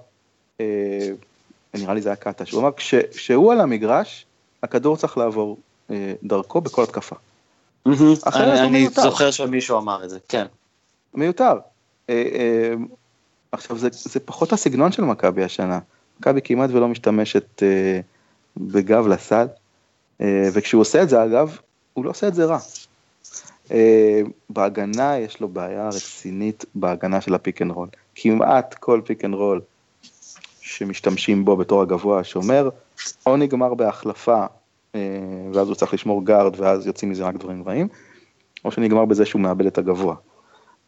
אה, 0.60 1.10
נראה 1.74 1.94
לי 1.94 2.00
זה 2.00 2.08
היה 2.08 2.16
קטש, 2.16 2.50
הוא 2.50 2.60
אמר, 2.60 2.70
כשהוא 3.10 3.52
על 3.52 3.60
המגרש, 3.60 4.26
הכדור 4.62 4.96
צריך 4.96 5.18
לעבור 5.18 5.58
אה, 5.90 6.12
דרכו 6.22 6.60
בכל 6.60 6.82
התקפה. 6.82 7.16
מיותר. 7.86 8.64
אני 8.64 8.88
זוכר 8.88 9.30
שמישהו 9.30 9.78
אמר 9.78 10.04
את 10.04 10.10
זה, 10.10 10.18
כן. 10.28 10.46
מיותר. 11.14 11.58
עכשיו, 13.52 13.78
זה, 13.78 13.88
זה 13.92 14.20
פחות 14.20 14.52
הסגנון 14.52 14.92
של 14.92 15.02
מכבי 15.04 15.44
השנה. 15.44 15.78
מכבי 16.20 16.40
כמעט 16.44 16.70
ולא 16.70 16.88
משתמשת 16.88 17.62
אה, 17.62 18.00
בגב 18.56 19.06
לסל, 19.06 19.46
אה, 20.20 20.48
וכשהוא 20.52 20.80
עושה 20.80 21.02
את 21.02 21.08
זה 21.08 21.24
אגב, 21.24 21.58
הוא 21.94 22.04
לא 22.04 22.10
עושה 22.10 22.28
את 22.28 22.34
זה 22.34 22.44
רע. 22.44 22.58
אה, 23.70 24.20
בהגנה 24.50 25.18
יש 25.18 25.40
לו 25.40 25.48
בעיה 25.48 25.88
רצינית 25.88 26.64
בהגנה 26.74 27.20
של 27.20 27.34
ה 27.34 27.40
pick 27.40 27.62
and 27.62 27.70
roll. 27.70 27.88
כמעט 28.14 28.74
כל 28.74 29.00
pick 29.04 29.24
and 29.24 29.34
roll 29.34 29.60
שמשתמשים 30.60 31.44
בו 31.44 31.56
בתור 31.56 31.82
הגבוה 31.82 32.20
השומר, 32.20 32.68
או 33.26 33.36
נגמר 33.36 33.74
בהחלפה, 33.74 34.44
אה, 34.94 35.00
ואז 35.52 35.68
הוא 35.68 35.74
צריך 35.74 35.94
לשמור 35.94 36.24
גארד, 36.24 36.60
ואז 36.60 36.86
יוצאים 36.86 37.10
מזה 37.10 37.24
רק 37.24 37.34
דברים 37.34 37.62
רעים, 37.66 37.88
או 38.64 38.72
שנגמר 38.72 39.04
בזה 39.04 39.24
שהוא 39.24 39.42
מאבד 39.42 39.66
את 39.66 39.78
הגבוה. 39.78 40.14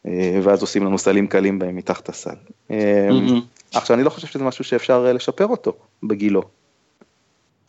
אה, 0.09 0.41
ואז 0.43 0.61
עושים 0.61 0.85
לנו 0.85 0.99
סלים 0.99 1.27
קלים 1.27 1.59
בהם 1.59 1.77
מתחת 1.77 2.09
הסל. 2.09 2.35
Mm-hmm. 2.71 2.73
עכשיו, 3.75 3.97
אני 3.97 4.05
לא 4.05 4.11
חושב 4.11 4.27
שזה 4.27 4.45
משהו 4.45 4.65
שאפשר 4.65 5.05
אה, 5.07 5.13
לשפר 5.13 5.47
אותו 5.47 5.73
בגילו. 6.03 6.43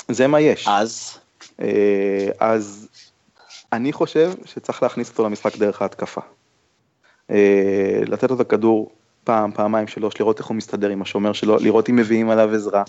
זה 0.08 0.28
מה 0.28 0.40
יש. 0.40 0.68
אז? 0.68 1.18
אז 2.40 2.88
אני 3.74 3.94
חושב 3.94 4.32
שצריך 4.46 4.84
להכניס 4.84 5.10
אותו 5.10 5.26
למשחק 5.26 5.58
דרך 5.58 5.82
ההתקפה. 5.82 6.22
לתת 8.06 8.30
לו 8.30 8.36
את 8.36 8.42
הכדור 8.42 8.92
פעם, 9.24 9.52
פעמיים, 9.52 9.88
שלוש, 9.88 10.14
לראות 10.20 10.40
איך 10.40 10.48
הוא 10.48 10.58
מסתדר 10.58 10.90
עם 10.90 11.02
השומר 11.02 11.34
שלו, 11.34 11.58
לראות 11.60 11.90
אם 11.90 11.96
מביאים 11.96 12.30
עליו 12.30 12.56
עזרה, 12.56 12.84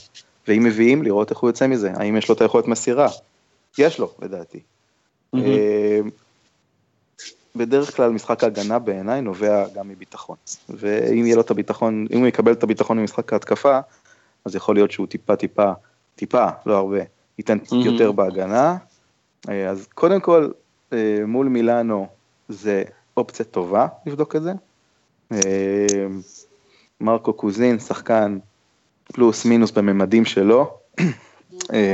ואם 0.48 0.64
מביאים, 0.64 1.02
לראות 1.02 1.30
איך 1.30 1.38
הוא 1.38 1.48
יוצא 1.48 1.66
מזה, 1.66 1.92
האם 1.96 2.16
יש 2.16 2.28
לו 2.28 2.34
את 2.34 2.40
היכולת 2.40 2.68
מסירה. 2.68 3.08
יש 3.78 3.98
לו, 3.98 4.12
לדעתי. 4.22 4.60
Mm-hmm. 5.36 5.38
בדרך 7.56 7.96
כלל 7.96 8.10
משחק 8.10 8.44
ההגנה 8.44 8.78
בעיניי 8.78 9.20
נובע 9.20 9.68
גם 9.74 9.88
מביטחון. 9.88 10.36
ואם 10.68 11.26
יהיה 11.26 11.36
לו 11.36 11.42
את 11.42 11.50
הביטחון, 11.50 12.06
אם 12.12 12.18
הוא 12.18 12.26
יקבל 12.26 12.52
את 12.52 12.62
הביטחון 12.62 12.98
ממשחק 12.98 13.32
ההתקפה, 13.32 13.80
אז 14.44 14.54
יכול 14.54 14.74
להיות 14.74 14.90
שהוא 14.90 15.06
טיפה 15.06 15.36
טיפה, 15.36 15.72
טיפה, 16.16 16.46
לא 16.66 16.76
הרבה, 16.76 16.98
ייתן 17.38 17.58
mm-hmm. 17.58 17.74
יותר 17.74 18.12
בהגנה. 18.12 18.76
אה, 19.48 19.68
אז 19.68 19.86
קודם 19.94 20.20
כל, 20.20 20.50
אה, 20.92 21.22
מול 21.26 21.48
מילאנו 21.48 22.06
זה 22.48 22.82
אופציה 23.16 23.44
טובה 23.44 23.86
לבדוק 24.06 24.36
את 24.36 24.42
זה. 24.42 24.52
אה, 25.32 26.06
מרקו 27.00 27.32
קוזין, 27.32 27.78
שחקן 27.78 28.38
פלוס 29.04 29.44
מינוס 29.44 29.70
בממדים 29.70 30.24
שלו, 30.24 30.78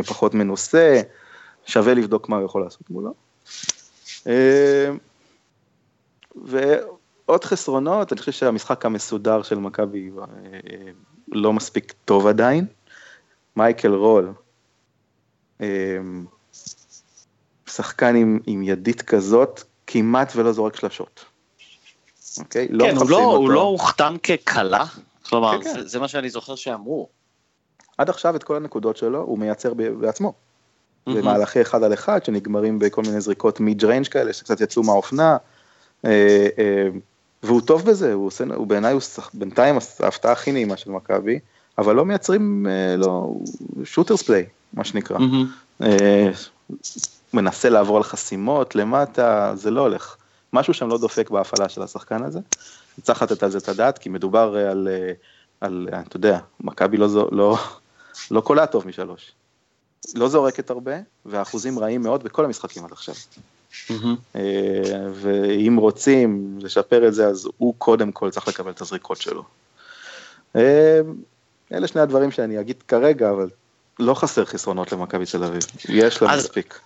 פחות 0.07 0.35
מנוסה, 0.35 1.01
שווה 1.67 1.95
לבדוק 1.95 2.29
מה 2.29 2.37
הוא 2.37 2.45
יכול 2.45 2.63
לעשות 2.63 2.91
מולו. 2.91 3.15
ועוד 6.45 7.45
חסרונות, 7.45 8.12
אני 8.12 8.21
חושב 8.21 8.33
שהמשחק 8.33 8.87
המסודר 8.87 9.43
של 9.43 9.59
מכבי 9.59 10.11
אה, 10.19 10.25
לא 11.28 11.52
מספיק 11.52 11.95
טוב 12.05 12.26
עדיין. 12.26 12.66
מייקל 13.57 13.95
רול, 13.95 14.33
אה, 15.61 15.99
שחקן 17.66 18.16
עם, 18.16 18.40
עם 18.47 18.62
ידית 18.62 19.02
כזאת, 19.02 19.62
כמעט 19.87 20.33
ולא 20.37 20.52
זורק 20.52 20.76
שלשות. 20.76 21.25
אוקיי? 22.38 22.69
לא 22.71 22.85
כן, 22.85 22.97
הוא 22.97 23.11
לא, 23.11 23.23
הוא 23.23 23.50
לא 23.50 23.61
הוחתם 23.61 24.17
כקלע, 24.23 24.85
כלומר, 25.23 25.59
כן, 25.59 25.64
כן. 25.64 25.81
זה, 25.81 25.87
זה 25.87 25.99
מה 25.99 26.09
שאני 26.09 26.31
זוכר 26.31 26.55
שאמרו. 26.55 27.09
עד 27.99 28.09
עכשיו 28.09 28.37
את 28.37 28.45
כל 28.45 28.57
הנקודות 28.57 28.97
שלו 28.97 29.21
הוא 29.21 29.38
מייצר 29.38 29.75
בעצמו. 29.75 30.33
Mm-hmm. 30.33 31.12
במהלכי 31.12 31.62
אחד 31.62 31.83
על 31.83 31.93
אחד 31.93 32.25
שנגמרים 32.25 32.78
בכל 32.78 33.02
מיני 33.02 33.21
זריקות 33.21 33.61
mid 33.61 33.85
range 33.85 34.09
כאלה 34.09 34.33
שקצת 34.33 34.61
יצאו 34.61 34.83
מהאופנה, 34.83 35.37
והוא 37.43 37.61
טוב 37.61 37.85
בזה, 37.85 38.12
הוא 38.12 38.26
עושה, 38.26 38.45
הוא 38.55 38.67
בעיניי 38.67 38.93
הוא 38.93 39.00
שח- 39.00 39.31
בינתיים 39.35 39.76
ההפתעה 40.00 40.33
הכי 40.33 40.53
נעימה 40.53 40.76
של 40.76 40.91
מכבי, 40.91 41.38
אבל 41.79 41.95
לא 41.95 42.05
מייצרים 42.05 42.67
אה, 42.71 42.97
לו, 42.97 43.35
shooters 43.85 44.23
play, 44.23 44.47
מה 44.75 44.85
שנקרא. 44.85 45.19
אה, 45.83 46.31
מנסה 47.35 47.69
לעבור 47.69 47.97
על 47.97 48.03
חסימות 48.03 48.75
למטה, 48.75 49.53
זה 49.57 49.71
לא 49.71 49.81
הולך. 49.81 50.17
משהו 50.53 50.75
שם 50.75 50.88
לא 50.88 50.99
דופק 50.99 51.31
בהפעלה 51.31 51.69
של 51.69 51.83
השחקן 51.83 52.23
הזה. 52.23 52.41
צריך 53.03 53.23
לתת 53.23 53.43
על 53.43 53.50
זה 53.50 53.59
את 53.59 53.69
הדעת, 53.69 53.99
כי 53.99 54.09
מדובר 54.09 54.57
אה, 54.57 54.71
על, 54.71 54.88
אה, 54.91 55.12
על 55.61 55.88
אה, 55.93 56.00
אתה 56.00 56.17
יודע, 56.17 56.38
מכבי 56.61 56.97
לא, 56.97 57.29
לא, 57.33 57.59
לא 58.31 58.41
קולע 58.41 58.67
טוב 58.67 58.87
משלוש. 58.87 59.33
לא 60.15 60.29
זורקת 60.29 60.71
הרבה, 60.71 60.93
והאחוזים 61.26 61.79
רעים 61.79 62.03
מאוד 62.03 62.25
בכל 62.25 62.45
המשחקים 62.45 62.85
עד 62.85 62.93
עכשיו. 62.93 63.15
אה, 64.37 64.40
ואם 65.12 65.76
רוצים 65.76 66.59
לשפר 66.62 67.09
את 67.09 67.14
זה, 67.14 67.26
אז 67.26 67.49
הוא 67.56 67.75
קודם 67.78 68.12
כל 68.12 68.30
צריך 68.30 68.49
לקבל 68.49 68.71
את 68.71 68.80
הזריקות 68.80 69.21
שלו. 69.21 69.45
אה, 70.56 71.00
אלה 71.73 71.87
שני 71.87 72.00
הדברים 72.00 72.30
שאני 72.30 72.61
אגיד 72.61 72.83
כרגע, 72.88 73.30
אבל 73.30 73.49
לא 73.99 74.14
חסר 74.14 74.45
חסרונות 74.45 74.92
למכבי 74.92 75.25
תל 75.26 75.45
אביב. 75.45 75.62
יש 75.88 76.23
לה 76.23 76.33
אז- 76.33 76.45
מספיק. 76.45 76.80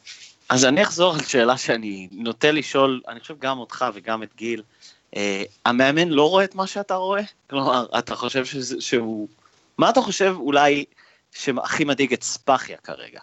אז 0.49 0.65
אני 0.65 0.83
אחזור 0.83 1.15
על 1.15 1.23
שאלה 1.23 1.57
שאני 1.57 2.09
נוטה 2.13 2.51
לשאול, 2.51 3.01
אני 3.09 3.21
חושב 3.21 3.39
גם 3.39 3.59
אותך 3.59 3.85
וגם 3.95 4.23
את 4.23 4.29
גיל, 4.37 4.63
אה, 5.17 5.43
המאמן 5.67 6.09
לא 6.09 6.31
רואה 6.31 6.45
את 6.45 6.55
מה 6.55 6.67
שאתה 6.67 6.95
רואה? 6.95 7.23
כלומר, 7.51 7.87
אתה 7.99 8.15
חושב 8.17 8.45
שזה, 8.45 8.81
שהוא... 8.81 9.29
מה 9.79 9.91
אתה 9.91 10.01
חושב 10.01 10.35
אולי 10.39 10.85
שהכי 11.33 11.85
מדאיג 11.85 12.13
את 12.13 12.23
ספאחיה 12.23 12.77
כרגע? 12.85 13.21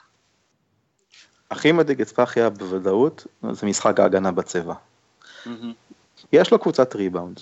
הכי 1.52 1.72
מדאיג 1.72 2.02
את 2.02 2.08
ספאחיה 2.08 2.50
בוודאות, 2.50 3.28
זה 3.52 3.66
משחק 3.66 4.00
ההגנה 4.00 4.32
בצבע. 4.32 4.74
יש 6.34 6.52
לו 6.52 6.60
קבוצת 6.60 6.96
ריבאונד. 6.96 7.40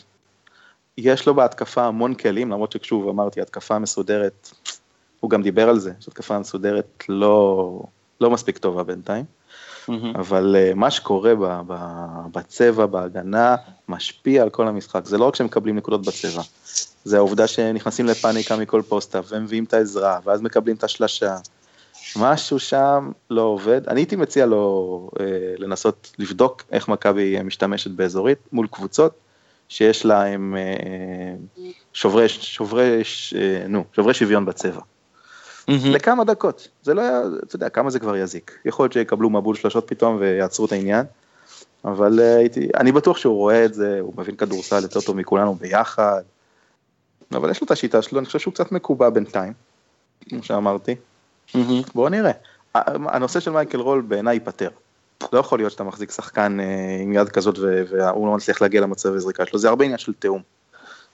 יש 0.97 1.27
לו 1.27 1.33
בהתקפה 1.33 1.85
המון 1.85 2.13
כלים, 2.13 2.51
למרות 2.51 2.71
ששוב 2.71 3.09
אמרתי, 3.09 3.41
התקפה 3.41 3.79
מסודרת, 3.79 4.51
הוא 5.19 5.29
גם 5.29 5.41
דיבר 5.41 5.69
על 5.69 5.79
זה, 5.79 5.91
שהתקפה 5.99 6.39
מסודרת 6.39 7.03
לא, 7.09 7.81
לא 8.21 8.31
מספיק 8.31 8.57
טובה 8.57 8.83
בינתיים. 8.83 9.25
מהמם. 9.87 10.15
אבל 10.15 10.55
אה, 10.55 10.71
מה 10.75 10.91
שקורה 10.91 11.35
ב- 11.35 11.61
ב- 11.67 12.37
בצבע, 12.37 12.85
בהגנה, 12.85 13.55
משפיע 13.89 14.43
על 14.43 14.49
כל 14.49 14.67
המשחק. 14.67 15.05
זה 15.05 15.17
לא 15.17 15.25
רק 15.25 15.35
שהם 15.35 15.47
מקבלים 15.47 15.75
נקודות 15.75 16.05
בצבע, 16.05 16.41
זה 17.03 17.17
העובדה 17.17 17.47
שנכנסים 17.47 18.05
לפאניקה 18.05 18.57
מכל 18.57 18.81
פוסטה, 18.87 19.19
ומביאים 19.27 19.63
את 19.63 19.73
העזרה, 19.73 20.19
ואז 20.23 20.41
מקבלים 20.41 20.75
את 20.75 20.83
השלשה. 20.83 21.37
משהו 22.19 22.59
שם 22.59 23.11
לא 23.29 23.41
עובד. 23.41 23.81
אני 23.87 23.99
הייתי 23.99 24.15
מציע 24.15 24.45
לו 24.45 25.09
אה, 25.19 25.25
לנסות 25.57 26.11
לבדוק 26.19 26.63
איך 26.71 26.87
מכבי 26.87 27.41
משתמשת 27.43 27.91
באזורית 27.91 28.39
מול 28.51 28.67
קבוצות 28.67 29.13
שיש 29.69 30.05
להם 30.05 30.55
אה, 30.57 31.35
שוברי, 31.93 32.29
שוברי, 32.29 33.03
ש- 33.03 33.33
אה, 33.33 33.67
נו, 33.67 33.83
שוברי 33.93 34.13
שוויון 34.13 34.45
בצבע. 34.45 34.81
מהמם. 35.67 35.81
לכמה 35.85 36.23
דקות, 36.23 36.67
זה 36.83 36.93
לא 36.93 37.01
היה, 37.01 37.21
אתה 37.43 37.55
יודע, 37.55 37.69
כמה 37.69 37.89
זה 37.89 37.99
כבר 37.99 38.15
יזיק. 38.17 38.59
יכול 38.65 38.83
להיות 38.83 38.93
שיקבלו 38.93 39.29
מבול 39.29 39.55
שלושות 39.55 39.83
פתאום 39.87 40.17
ויעצרו 40.19 40.65
את 40.65 40.71
העניין, 40.71 41.05
אבל 41.85 42.19
אה, 42.19 42.35
הייתי, 42.35 42.69
אני 42.77 42.91
בטוח 42.91 43.17
שהוא 43.17 43.35
רואה 43.35 43.65
את 43.65 43.73
זה, 43.73 43.99
הוא 43.99 44.13
מבין 44.17 44.35
כדורסל 44.35 44.83
יותר 44.83 45.01
טוב 45.01 45.17
מכולנו 45.17 45.55
ביחד, 45.55 46.21
אבל 47.31 47.51
יש 47.51 47.61
לו 47.61 47.65
את 47.65 47.71
השיטה 47.71 48.01
שלו, 48.01 48.19
אני 48.19 48.25
חושב 48.25 48.39
שהוא 48.39 48.53
קצת 48.53 48.71
מקובע 48.71 49.09
בינתיים, 49.09 49.53
כמו 50.29 50.43
שאמרתי. 50.43 50.95
בואו 51.95 52.09
נראה. 52.09 52.31
הנושא 52.73 53.39
של 53.39 53.51
מייקל 53.51 53.79
רול 53.79 54.01
בעיניי 54.01 54.35
ייפתר. 54.35 54.69
לא 55.33 55.39
יכול 55.39 55.59
להיות 55.59 55.71
שאתה 55.71 55.83
מחזיק 55.83 56.11
שחקן 56.11 56.59
אה, 56.59 56.65
עם 57.01 57.13
יד 57.13 57.29
כזאת 57.29 57.59
והוא 57.59 58.27
לא 58.27 58.33
מצליח 58.33 58.61
להגיע 58.61 58.81
למצב 58.81 59.13
הזריקה 59.13 59.45
שלו, 59.45 59.59
זה 59.59 59.69
הרבה 59.69 59.85
עניין 59.85 59.97
של 59.97 60.13
תיאום. 60.13 60.41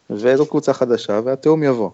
וזו 0.10 0.46
קבוצה 0.46 0.74
חדשה 0.74 1.20
והתיאום 1.26 1.64
יבוא. 1.64 1.90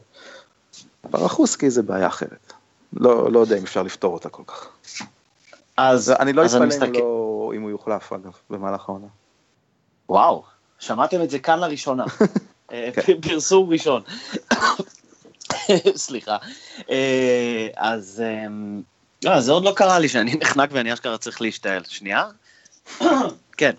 ברחוסקי 1.09 1.69
זה 1.69 1.81
בעיה 1.81 2.07
אחרת. 2.07 2.53
לא, 2.93 3.31
לא 3.31 3.39
יודע 3.39 3.57
אם 3.57 3.63
אפשר 3.63 3.83
לפתור 3.83 4.13
אותה 4.13 4.29
כל 4.29 4.43
כך. 4.47 4.67
אז 5.77 6.13
אני 6.19 6.33
לא 6.33 6.45
אתפלא 6.45 6.65
מסתכל- 6.65 6.97
לא, 6.99 7.51
אם 7.55 7.61
הוא 7.61 7.69
יוחלף 7.69 8.13
אגב, 8.13 8.31
במהלך 8.49 8.89
העונה. 8.89 9.07
וואו, 10.09 10.43
שמעתם 10.79 11.21
את 11.21 11.29
זה 11.29 11.39
כאן 11.39 11.59
לראשונה. 11.59 12.05
אה. 12.71 12.89
פרסום 13.21 13.69
ראשון. 13.69 14.01
סליחה. 15.95 16.37
אה, 16.89 17.67
אז 17.75 18.23
אמ, 18.25 18.81
לא, 19.23 19.41
זה 19.41 19.51
עוד 19.51 19.63
לא 19.63 19.73
קרה 19.75 19.99
לי 19.99 20.09
שאני 20.09 20.35
נחנק 20.41 20.69
ואני 20.73 20.93
אשכרה 20.93 21.17
צריך 21.17 21.41
להשתעל. 21.41 21.83
שנייה? 21.89 22.25
כן. 23.57 23.71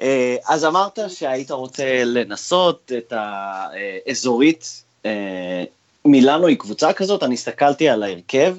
אה, 0.00 0.36
אז 0.48 0.64
אמרת 0.64 0.98
שהיית 1.08 1.50
רוצה 1.50 2.04
לנסות 2.04 2.92
את 2.98 3.12
האזורית. 3.16 4.82
אה, 5.06 5.64
מילאנו 6.04 6.46
היא 6.46 6.56
קבוצה 6.56 6.92
כזאת, 6.92 7.22
אני 7.22 7.34
הסתכלתי 7.34 7.88
על 7.88 8.02
ההרכב. 8.02 8.56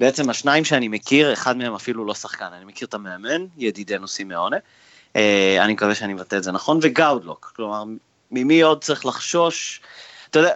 בעצם 0.00 0.30
השניים 0.30 0.64
שאני 0.64 0.88
מכיר, 0.88 1.32
אחד 1.32 1.56
מהם 1.56 1.74
אפילו 1.74 2.04
לא 2.04 2.14
שחקן, 2.14 2.48
אני 2.56 2.64
מכיר 2.64 2.88
את 2.88 2.94
המאמן, 2.94 3.46
ידידנו 3.56 4.08
סימאונה. 4.08 4.56
אני 5.60 5.72
מקווה 5.72 5.94
שאני 5.94 6.14
מבטא 6.14 6.36
את 6.36 6.42
זה 6.42 6.52
נכון, 6.52 6.78
וגאודלוק. 6.82 7.52
כלומר, 7.56 7.84
ממי 8.30 8.60
עוד 8.60 8.84
צריך 8.84 9.06
לחשוש? 9.06 9.80
אתה 10.30 10.38
יודע, 10.38 10.52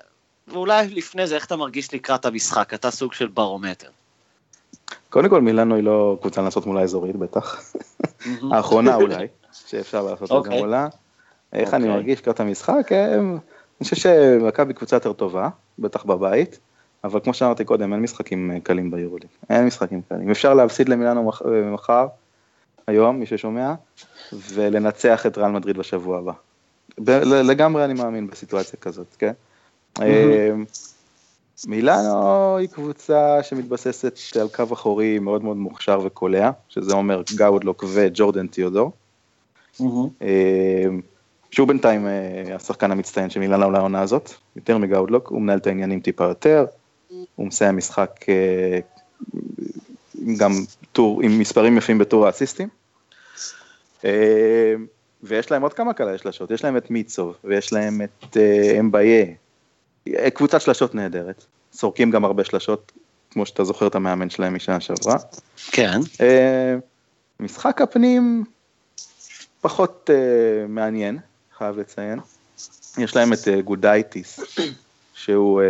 ואולי 0.48 0.88
לפני 0.88 1.26
זה, 1.26 1.34
איך 1.34 1.46
אתה 1.46 1.56
מרגיש 1.56 1.94
לקראת 1.94 2.24
המשחק? 2.26 2.74
אתה 2.74 2.90
סוג 2.90 3.12
של 3.12 3.26
ברומטר. 3.26 3.88
קודם 5.10 5.28
כל 5.28 5.40
מילאנו 5.40 5.74
היא 5.74 5.84
לא 5.84 6.18
קבוצה 6.20 6.42
לנסות 6.42 6.66
מול 6.66 6.78
האזורית 6.78 7.16
בטח. 7.16 7.72
האחרונה 8.52 8.94
אולי, 9.02 9.26
שאפשר 9.52 10.02
לעשות 10.02 10.22
את 10.22 10.28
זה 10.28 10.34
אוקיי. 10.34 10.60
מולה. 10.60 10.88
איך 11.52 11.74
אני 11.74 11.84
אוקיי. 11.84 11.96
מרגיש 11.96 12.20
לקראת 12.20 12.40
המשחק? 12.40 12.92
אני 12.92 13.38
חושב 13.82 13.96
שמכבי 13.96 14.74
קבוצה 14.74 14.96
יותר 14.96 15.12
טובה, 15.12 15.48
בטח 15.78 16.04
בבית, 16.04 16.58
אבל 17.04 17.20
כמו 17.24 17.34
שאמרתי 17.34 17.64
קודם, 17.64 17.92
אין 17.92 18.00
משחקים 18.02 18.50
אה, 18.50 18.60
קלים 18.60 18.90
ביורוליג. 18.90 19.28
אין 19.50 19.66
משחקים 19.66 20.00
קלים. 20.08 20.30
אפשר 20.30 20.54
להפסיד 20.54 20.88
למילאנו 20.88 21.22
מח- 21.28 21.42
מחר, 21.74 22.06
היום, 22.86 23.20
מי 23.20 23.26
ששומע, 23.26 23.74
ולנצח 24.32 25.26
את 25.26 25.38
ריאל 25.38 25.50
מדריד 25.50 25.78
בשבוע 25.78 26.18
הבא. 26.18 26.32
ב- 26.98 27.10
לגמרי 27.24 27.84
אני 27.84 27.94
מאמין 27.94 28.26
בסיטואציה 28.26 28.78
כזאת, 28.80 29.06
כן? 29.18 29.32
אה, 30.00 30.50
מילאנו 31.66 32.56
היא 32.56 32.68
קבוצה 32.68 33.42
שמתבססת 33.42 34.18
על 34.40 34.48
קו 34.48 34.64
אחורי 34.72 35.18
מאוד 35.18 35.44
מאוד 35.44 35.56
מוכשר 35.56 36.00
וקולע, 36.04 36.50
שזה 36.68 36.92
אומר 36.92 37.22
גאודלוק 37.34 37.84
וג'ורדן 37.92 38.46
תיאודור. 38.46 38.92
אה, 40.22 40.86
שהוא 41.50 41.68
בינתיים 41.68 42.06
אה, 42.06 42.54
השחקן 42.54 42.90
המצטיין 42.90 43.30
של 43.30 43.40
מילאנו 43.40 43.70
לעונה 43.70 44.00
הזאת, 44.00 44.32
יותר 44.56 44.78
מגאודלוק, 44.78 45.28
הוא 45.28 45.42
מנהל 45.42 45.58
את 45.58 45.66
העניינים 45.66 46.00
טיפה 46.00 46.24
יותר, 46.24 46.66
הוא 47.34 47.46
מסיים 47.46 47.76
משחק 47.76 48.10
אה, 48.28 48.78
גם 50.38 50.52
טור, 50.92 51.22
עם 51.22 51.38
מספרים 51.38 51.78
יפים 51.78 51.98
בטור 51.98 52.26
האסיסטים. 52.26 52.68
אה, 54.04 54.74
ויש 55.22 55.50
להם 55.50 55.62
עוד 55.62 55.72
כמה 55.72 55.94
כאלה 55.94 56.18
שלשות, 56.18 56.50
יש 56.50 56.64
להם 56.64 56.76
את 56.76 56.90
מיצוב, 56.90 57.36
ויש 57.44 57.72
להם 57.72 58.02
את 58.02 58.36
אה, 58.36 58.80
אמביה, 58.80 59.24
קבוצת 60.34 60.60
שלשות 60.60 60.94
נהדרת, 60.94 61.44
זורקים 61.72 62.10
גם 62.10 62.24
הרבה 62.24 62.44
שלשות, 62.44 62.92
כמו 63.30 63.46
שאתה 63.46 63.64
זוכר 63.64 63.86
את 63.86 63.94
המאמן 63.94 64.30
שלהם 64.30 64.54
משנה 64.54 64.80
שעברה. 64.80 65.16
כן. 65.70 66.00
אה, 66.20 66.76
משחק 67.40 67.80
הפנים 67.80 68.44
פחות 69.60 70.10
אה, 70.12 70.66
מעניין, 70.68 71.18
חייב 71.58 71.78
לציין. 71.78 72.18
יש 72.98 73.16
להם 73.16 73.32
את 73.32 73.48
אה, 73.48 73.60
גודייטיס, 73.60 74.40
שהוא 75.14 75.62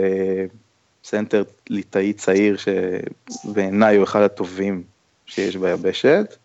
סנטר 1.04 1.42
ליטאי 1.70 2.12
צעיר 2.12 2.56
שבעיניי 2.56 3.96
הוא 3.96 4.04
אחד 4.04 4.22
הטובים 4.22 4.82
שיש 5.26 5.56
ביבשת. 5.56 6.36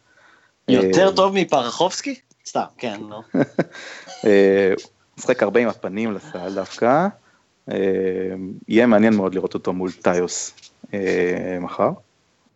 יותר 0.67 1.15
טוב 1.15 1.34
מפרחובסקי? 1.36 2.19
סתם, 2.45 2.63
כן, 2.78 3.00
לא. 3.10 3.21
משחק 5.17 5.43
הרבה 5.43 5.60
עם 5.60 5.67
הפנים 5.67 6.13
לסל 6.13 6.56
דווקא. 6.56 7.08
אה, 7.72 7.78
יהיה 8.68 8.88
מעניין 8.88 9.16
מאוד 9.16 9.36
לראות 9.36 9.54
אותו 9.54 9.74
מול 9.74 9.92
טיוס 9.92 10.54
אה, 10.94 11.58
מחר, 11.62 11.90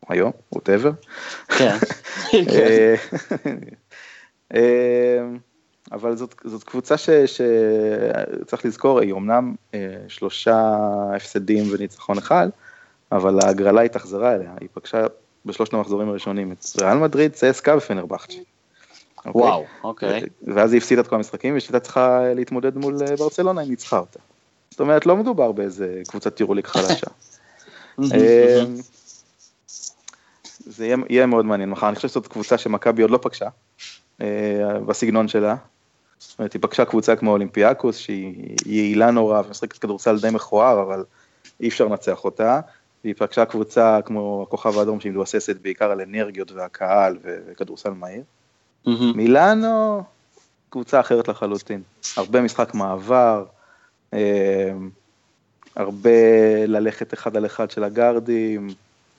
היום, 0.10 0.32
ווטאבר. 0.52 0.92
כן. 1.48 1.78
אה, 4.56 5.26
אבל 5.92 6.16
זאת, 6.16 6.36
זאת 6.44 6.64
קבוצה 6.64 6.98
ש- 6.98 7.10
שצריך 7.10 8.66
לזכור, 8.66 9.00
היא 9.00 9.14
אמנם 9.14 9.56
שלושה 10.08 10.78
הפסדים 11.16 11.64
וניצחון 11.72 12.18
אחד, 12.18 12.48
אבל 13.12 13.40
ההגרלה 13.44 13.82
התאכזרה 13.82 14.36
אליה, 14.36 14.52
היא 14.60 14.70
פגשה 14.74 15.06
בשלושת 15.46 15.74
המחזורים 15.74 16.10
הראשונים 16.10 16.52
את 16.52 16.66
ריאל 16.82 16.98
מדריד, 16.98 17.32
צסקה 17.32 17.78
ופנרבכצ'י. 17.78 18.44
אוקיי? 19.26 19.42
וואו, 19.42 19.66
אוקיי. 19.84 20.22
ואז 20.48 20.74
היא 20.74 20.78
הפסידה 20.78 21.02
את 21.02 21.08
כל 21.08 21.16
המשחקים 21.16 21.58
ושהייתה 21.58 21.80
צריכה 21.80 22.34
להתמודד 22.36 22.78
מול 22.78 22.98
ברצלונה, 23.18 23.62
היא 23.62 23.70
ניצחה 23.70 23.98
אותה. 23.98 24.20
זאת 24.72 24.80
אומרת, 24.80 25.06
לא 25.06 25.18
מדובר 25.18 25.52
באיזה 25.52 26.02
קבוצת 26.08 26.40
יורוליג 26.40 26.68
חלשה. 26.68 27.08
אה, 28.14 28.64
זה 30.66 30.86
יהיה, 30.86 30.98
יהיה 31.10 31.26
מאוד 31.26 31.46
מעניין 31.46 31.70
מחר, 31.70 31.88
אני 31.88 31.96
חושב 31.96 32.08
שזאת 32.08 32.28
קבוצה 32.28 32.58
שמכבי 32.58 33.02
עוד 33.02 33.12
לא 33.12 33.20
פגשה, 33.22 33.48
אה, 34.22 34.80
בסגנון 34.86 35.28
שלה, 35.28 35.56
זאת 36.20 36.40
אומרת, 36.40 36.54
היא 36.54 36.62
פגשה 36.62 36.86
קבוצה 36.86 37.16
כמו 37.16 37.32
אולימפיאקוס, 37.32 37.98
שהיא 37.98 38.56
יעילה 38.66 39.12
נורא 39.12 39.42
ומשחקת 39.48 39.78
כדורסל 39.78 40.20
די 40.20 40.30
מכוער, 40.30 40.82
אבל 40.82 41.04
אי 41.60 41.68
אפשר 41.68 41.86
לנצח 41.86 42.24
אותה. 42.26 42.60
והיא 43.04 43.16
פגשה 43.18 43.46
קבוצה 43.46 44.00
כמו 44.06 44.46
הכוכב 44.48 44.78
האדום 44.78 45.00
שהיא 45.00 45.12
מבוססת 45.12 45.56
בעיקר 45.62 45.92
על 45.92 46.02
אנרגיות 46.02 46.52
והקהל 46.52 47.18
וכדורסל 47.24 47.90
מהיר. 47.90 48.24
Mm-hmm. 48.88 48.90
מילאנו, 49.16 50.04
קבוצה 50.70 51.00
אחרת 51.00 51.28
לחלוטין. 51.28 51.82
הרבה 52.18 52.42
משחק 52.42 52.74
מעבר, 52.74 53.46
הרבה 55.76 56.10
ללכת 56.68 57.14
אחד 57.14 57.38
על 57.38 57.46
אחד 57.46 57.72
של 57.72 57.84
הגארדים, 57.84 58.70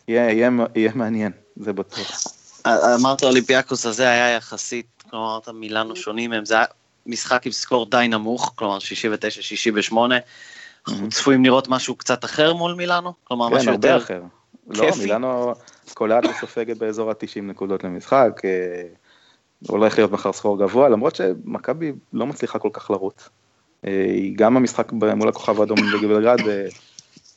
יהיה, 0.09 0.31
יהיה, 0.31 0.51
יהיה 0.75 0.93
מעניין, 0.95 1.33
זה 1.57 1.73
בטוח. 1.73 2.25
אמרת 2.67 3.25
אולימפיאקוס 3.25 3.87
הזה 3.87 4.11
היה 4.11 4.31
יחסית, 4.31 4.87
כלומר, 5.11 5.33
אמרת 5.33 5.49
מילאנו 5.49 5.97
שונים 5.97 6.31
מהם, 6.31 6.45
זה 6.45 6.55
היה 6.55 6.65
משחק 7.07 7.47
עם 7.47 7.53
סקור 7.53 7.91
די 7.91 8.09
נמוך, 8.09 8.53
כלומר 8.55 8.79
69-68. 9.91 9.95
אנחנו 10.89 11.09
צפויים 11.09 11.45
לראות 11.45 11.69
משהו 11.69 11.95
קצת 11.95 12.25
אחר 12.25 12.53
מול 12.55 12.75
מילאנו? 12.75 13.13
כלומר, 13.25 13.49
כן, 13.49 13.57
משהו 13.57 13.73
יותר 13.73 13.97
אחר. 13.97 14.23
לא, 14.67 14.87
מילאנו 14.99 15.53
קולעת 15.95 16.25
וסופגת 16.25 16.77
באזור 16.77 17.11
ה-90 17.11 17.43
נקודות 17.43 17.85
למשחק. 17.85 18.41
אה, 18.45 18.83
הולך 19.69 19.99
להיות 19.99 20.11
מחר 20.11 20.33
סחור 20.33 20.59
גבוה, 20.59 20.89
למרות 20.89 21.17
שמכבי 21.17 21.93
לא 22.13 22.27
מצליחה 22.27 22.59
כל 22.59 22.71
כך 22.73 22.91
לרוץ. 22.91 23.29
אה, 23.87 23.91
גם 24.37 24.57
המשחק 24.57 24.93
מול 24.93 25.29
הכוכב 25.29 25.61
האדום 25.61 25.79
בגבלגרד, 25.95 26.41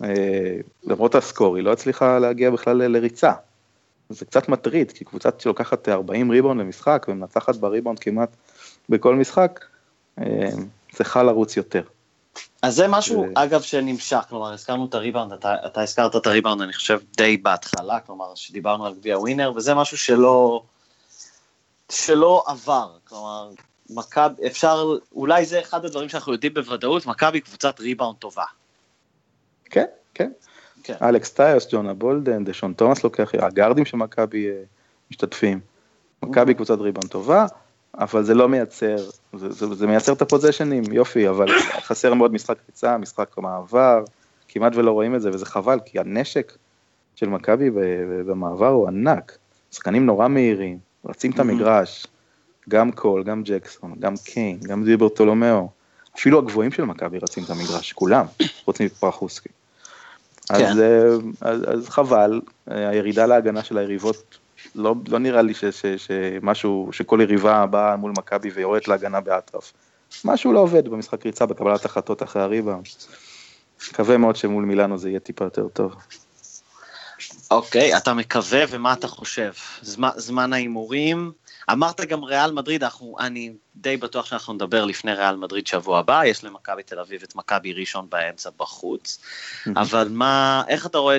אה, 0.03 0.57
למרות 0.83 1.15
הסקור, 1.15 1.55
היא 1.55 1.63
לא 1.63 1.71
הצליחה 1.71 2.19
להגיע 2.19 2.51
בכלל 2.51 2.77
לריצה. 2.77 3.31
זה 4.09 4.25
קצת 4.25 4.49
מטריד, 4.49 4.91
כי 4.91 5.05
קבוצה 5.05 5.29
שלוקחת 5.39 5.89
40 5.89 6.31
ריבאונד 6.31 6.61
למשחק 6.61 7.05
ומנצחת 7.09 7.55
בריבאונד 7.55 7.99
כמעט 7.99 8.29
בכל 8.89 9.15
משחק, 9.15 9.65
צריכה 10.91 11.23
לרוץ 11.23 11.57
יותר. 11.57 11.81
אז 12.61 12.75
זה 12.75 12.87
משהו, 12.87 13.25
אגב, 13.35 13.61
שנמשך, 13.61 14.25
כלומר, 14.29 14.53
הזכרנו 14.53 14.85
את 14.85 14.93
הריבאונד, 14.93 15.33
אתה, 15.33 15.55
אתה 15.65 15.81
הזכרת 15.81 16.15
את 16.15 16.27
הריבאונד, 16.27 16.61
אני 16.61 16.73
חושב, 16.73 16.99
די 17.17 17.37
בהתחלה, 17.37 17.99
כלומר, 17.99 18.35
שדיברנו 18.35 18.85
על 18.85 18.93
גביע 18.93 19.19
ווינר, 19.19 19.51
וזה 19.55 19.73
משהו 19.73 19.97
שלא, 19.97 20.63
שלא 21.91 22.43
עבר, 22.47 22.91
כלומר, 23.07 23.49
מכבי, 23.89 24.47
אפשר, 24.47 24.97
אולי 25.15 25.45
זה 25.45 25.59
אחד 25.59 25.85
הדברים 25.85 26.09
שאנחנו 26.09 26.33
יודעים 26.33 26.53
בוודאות, 26.53 27.05
מכבי 27.05 27.41
קבוצת 27.41 27.79
ריבאונד 27.79 28.17
טובה. 28.17 28.43
כן, 29.65 29.85
כן. 30.13 30.31
כן. 30.83 30.93
אלכס 31.01 31.31
טיוס, 31.31 31.67
ג'ונה 31.71 31.93
בולדן, 31.93 32.43
דשון 32.43 32.73
תומאס 32.73 33.03
לוקח, 33.03 33.31
הגארדים 33.35 33.85
של 33.85 33.97
מכבי 33.97 34.47
אה, 34.47 34.63
משתתפים. 35.11 35.59
מכבי 36.23 36.53
קבוצת 36.53 36.79
ריבאונד 36.79 37.11
טובה, 37.11 37.45
אבל 37.99 38.23
זה 38.23 38.33
לא 38.33 38.49
מייצר, 38.49 38.95
זה, 39.33 39.49
זה, 39.49 39.75
זה 39.75 39.87
מייצר 39.87 40.13
את 40.13 40.21
הפוזיישנים, 40.21 40.83
יופי, 40.91 41.29
אבל 41.29 41.47
חסר 41.81 42.13
מאוד 42.13 42.33
משחק 42.33 42.57
ריצה, 42.69 42.97
משחק 42.97 43.37
מעבר, 43.37 44.03
כמעט 44.47 44.75
ולא 44.75 44.91
רואים 44.91 45.15
את 45.15 45.21
זה, 45.21 45.29
וזה 45.29 45.45
חבל, 45.45 45.79
כי 45.85 45.99
הנשק 45.99 46.57
של 47.15 47.29
מכבי 47.29 47.69
במעבר 48.25 48.67
הוא 48.67 48.87
ענק. 48.87 49.37
שחקנים 49.71 50.05
נורא 50.05 50.27
מהירים, 50.27 50.77
רצים 51.05 51.31
את 51.31 51.39
המגרש, 51.39 52.07
גם 52.69 52.91
קול, 52.91 53.23
גם 53.23 53.43
ג'קסון, 53.43 53.95
גם 53.99 54.13
קיין, 54.23 54.59
גם 54.59 54.83
דיברתולומיאו, 54.83 55.69
אפילו 56.15 56.39
הגבוהים 56.39 56.71
של 56.71 56.83
מכבי 56.83 57.19
רצים 57.19 57.43
את 57.43 57.49
המגרש, 57.49 57.93
כולם, 57.93 58.25
חוץ 58.65 58.81
מפרחוסקי. 58.81 59.49
כן. 60.47 60.53
אז, 60.53 60.79
אה, 60.79 61.05
אז, 61.41 61.61
אז 61.67 61.89
חבל, 61.89 62.41
הירידה 62.67 63.25
להגנה 63.25 63.63
של 63.63 63.77
היריבות 63.77 64.37
לא, 64.75 64.95
לא 65.07 65.19
נראה 65.19 65.41
לי 65.41 65.53
ש, 65.53 65.65
ש, 65.65 65.85
שמשהו, 65.85 66.89
שכל 66.91 67.19
יריבה 67.21 67.65
באה 67.65 67.95
מול 67.95 68.11
מכבי 68.17 68.49
ויורדת 68.49 68.87
להגנה 68.87 69.21
באטרף. 69.21 69.73
משהו 70.25 70.53
לא 70.53 70.59
עובד 70.59 70.87
במשחק 70.87 71.25
ריצה, 71.25 71.45
בקבלת 71.45 71.85
החלטות 71.85 72.23
אחרי 72.23 72.41
הריבה. 72.41 72.75
מקווה 73.91 74.17
מאוד 74.17 74.35
שמול 74.35 74.65
מילאנו 74.65 74.97
זה 74.97 75.09
יהיה 75.09 75.19
טיפה 75.19 75.45
יותר 75.45 75.67
טוב. 75.67 75.95
אוקיי, 77.51 77.93
okay, 77.93 77.97
אתה 77.97 78.13
מקווה 78.13 78.63
ומה 78.69 78.93
אתה 78.93 79.07
חושב? 79.07 79.51
זמן, 79.81 80.09
זמן 80.15 80.53
ההימורים, 80.53 81.31
אמרת 81.71 82.01
גם 82.01 82.23
ריאל 82.23 82.51
מדריד, 82.51 82.83
אנחנו, 82.83 83.15
אני 83.19 83.53
די 83.75 83.97
בטוח 83.97 84.25
שאנחנו 84.25 84.53
נדבר 84.53 84.85
לפני 84.85 85.13
ריאל 85.13 85.35
מדריד 85.35 85.67
שבוע 85.67 85.99
הבא, 85.99 86.25
יש 86.25 86.43
למכבי 86.43 86.83
תל 86.83 86.99
אביב 86.99 87.23
את 87.23 87.35
מכבי 87.35 87.73
ראשון 87.73 88.07
באמצע 88.09 88.49
בחוץ, 88.57 89.19
אבל 89.75 90.07
מה, 90.11 90.63
איך 90.67 90.85
אתה 90.85 90.97
רואה, 90.97 91.17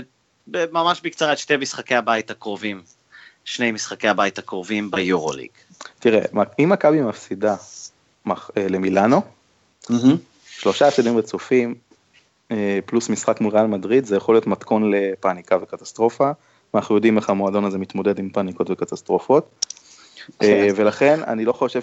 ממש 0.72 1.00
בקצרה 1.00 1.32
את 1.32 1.38
שתי 1.38 1.56
משחקי 1.56 1.94
הבית 1.94 2.30
הקרובים 2.30 2.82
שני 3.46 3.72
משחקי 3.72 4.08
הבית 4.08 4.38
הקרובים 4.38 4.90
ביורוליג. 4.90 5.50
תראה, 5.98 6.20
אם 6.58 6.68
מכבי 6.68 7.00
מפסידה 7.00 7.56
אה, 8.28 8.34
למילאנו, 8.56 9.22
שלושה 10.48 10.88
הפסדים 10.88 11.18
רצופים, 11.18 11.74
אה, 12.50 12.78
פלוס 12.86 13.08
משחק 13.08 13.40
מול 13.40 13.52
ריאל 13.52 13.66
מדריד, 13.66 14.04
זה 14.04 14.16
יכול 14.16 14.34
להיות 14.34 14.46
מתכון 14.46 14.90
לפאניקה 14.90 15.56
וקטסטרופה, 15.62 16.30
ואנחנו 16.74 16.94
יודעים 16.94 17.16
איך 17.16 17.30
המועדון 17.30 17.64
הזה 17.64 17.78
מתמודד 17.78 18.18
עם 18.18 18.30
פאניקות 18.30 18.70
וקטסטרופות. 18.70 19.65
ולכן 20.76 21.20
אני 21.22 21.44
לא 21.44 21.52
חושב 21.52 21.80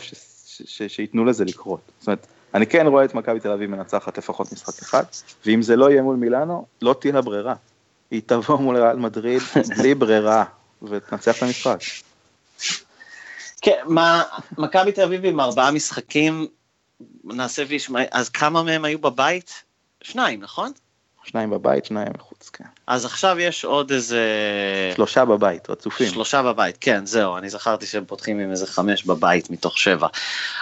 שייתנו 0.87 1.25
לזה 1.25 1.45
לקרות. 1.45 1.81
זאת 1.99 2.07
אומרת, 2.07 2.27
אני 2.53 2.67
כן 2.67 2.87
רואה 2.87 3.05
את 3.05 3.13
מכבי 3.13 3.39
תל 3.39 3.51
אביב 3.51 3.69
מנצחת 3.69 4.17
לפחות 4.17 4.53
משחק 4.53 4.81
אחד, 4.81 5.03
ואם 5.45 5.61
זה 5.61 5.75
לא 5.75 5.91
יהיה 5.91 6.01
מול 6.01 6.15
מילאנו, 6.15 6.65
לא 6.81 6.95
תהיה 6.99 7.21
ברירה. 7.21 7.55
היא 8.11 8.21
תבוא 8.25 8.57
מול 8.57 8.77
ריאל 8.77 8.97
מדריד 8.97 9.41
בלי 9.77 9.95
ברירה, 9.95 10.43
ותנצח 10.81 11.37
את 11.37 11.43
המשחק. 11.43 11.79
כן, 13.61 13.83
מה, 13.85 14.23
מכבי 14.57 14.91
תל 14.91 15.01
אביב 15.01 15.25
עם 15.25 15.39
ארבעה 15.39 15.71
משחקים, 15.71 16.47
נעשה 17.23 17.63
וישמע, 17.67 17.99
אז 18.11 18.29
כמה 18.29 18.63
מהם 18.63 18.85
היו 18.85 18.99
בבית? 18.99 19.63
שניים, 20.01 20.41
נכון? 20.41 20.71
שניים 21.23 21.49
בבית, 21.49 21.85
שניים 21.85 22.07
מחוץ, 22.17 22.49
כן. 22.49 22.63
אז 22.87 23.05
עכשיו 23.05 23.39
יש 23.39 23.65
עוד 23.65 23.91
איזה... 23.91 24.21
שלושה 24.95 25.25
בבית, 25.25 25.69
רצופים. 25.69 26.09
שלושה 26.09 26.43
בבית, 26.43 26.77
כן, 26.81 27.05
זהו, 27.05 27.37
אני 27.37 27.49
זכרתי 27.49 27.85
שהם 27.85 28.05
פותחים 28.05 28.39
עם 28.39 28.51
איזה 28.51 28.67
חמש 28.67 29.03
בבית 29.03 29.49
מתוך 29.49 29.77
שבע. 29.77 30.07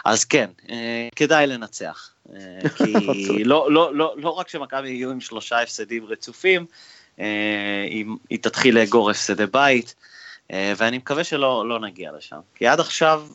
אז 0.06 0.26
כן, 0.26 0.50
אה, 0.70 1.08
כדאי 1.16 1.48
לנצח. 1.48 2.10
אה, 2.36 2.70
כי 2.78 3.44
לא, 3.44 3.72
לא, 3.72 3.96
לא, 3.96 4.14
לא 4.18 4.30
רק 4.30 4.50
שמכבי 4.50 4.90
יהיו 4.90 5.12
עם 5.12 5.22
שלושה 5.22 5.62
הפסדים 5.62 6.06
רצופים, 6.06 6.66
אה, 7.20 7.86
היא, 7.90 8.06
היא 8.30 8.40
תתחיל 8.42 8.76
לאגור 8.76 9.10
הפסדי 9.12 9.46
בית. 9.46 9.96
אה, 10.52 10.74
ואני 10.78 10.98
מקווה 10.98 11.24
שלא 11.24 11.70
לא 11.70 11.80
נגיע 11.80 12.12
לשם. 12.18 12.40
כי 12.56 12.68
עד 12.68 12.80
עכשיו 12.80 13.28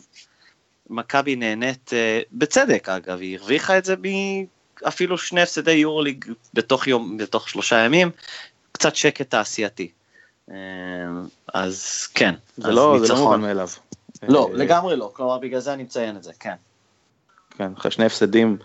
מכבי 0.90 1.36
נהנית, 1.36 1.90
אה, 1.92 2.20
בצדק 2.32 2.88
אגב, 2.88 3.20
היא 3.20 3.38
הרוויחה 3.38 3.78
את 3.78 3.84
זה 3.84 3.96
אפילו 4.88 5.18
שני 5.18 5.42
הפסדי 5.42 5.72
יורוליג 5.72 6.24
בתוך, 6.54 6.86
יום, 6.86 7.16
בתוך 7.16 7.48
שלושה 7.48 7.76
ימים, 7.76 8.10
קצת 8.72 8.96
שקט 8.96 9.30
תעשייתי. 9.30 9.90
אה, 10.50 10.56
אז 11.54 12.06
כן, 12.14 12.34
זה, 12.56 12.68
אז 12.68 12.74
לא, 12.74 12.98
זה 13.02 13.12
לא 13.12 13.18
מובן 13.18 13.40
מאליו. 13.40 13.68
לא, 14.28 14.50
לגמרי 14.54 14.96
לא, 14.96 15.10
כלומר 15.12 15.38
בגלל 15.38 15.60
זה 15.60 15.72
אני 15.72 15.82
מציין 15.82 16.16
את 16.16 16.22
זה, 16.22 16.32
כן. 16.40 16.54
כן, 17.50 17.72
אחרי 17.76 17.90
שני 17.90 18.06
הפסדים 18.06 18.56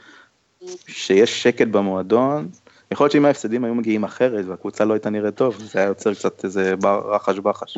שיש 0.88 1.44
שקט 1.44 1.68
במועדון, 1.68 2.50
יכול 2.92 3.04
להיות 3.04 3.12
שאם 3.12 3.26
ההפסדים 3.26 3.64
היו 3.64 3.76
מגיעים 3.76 4.04
אחרת 4.04 4.46
והקבוצה 4.46 4.86
לא 4.86 4.94
הייתה 4.94 5.10
נראית 5.10 5.36
טוב, 5.36 5.58
זה 5.60 5.80
היה 5.80 5.88
יוצר 5.88 6.14
קצת 6.14 6.44
איזה 6.44 6.74
רחש 6.84 7.38
בחש. 7.38 7.78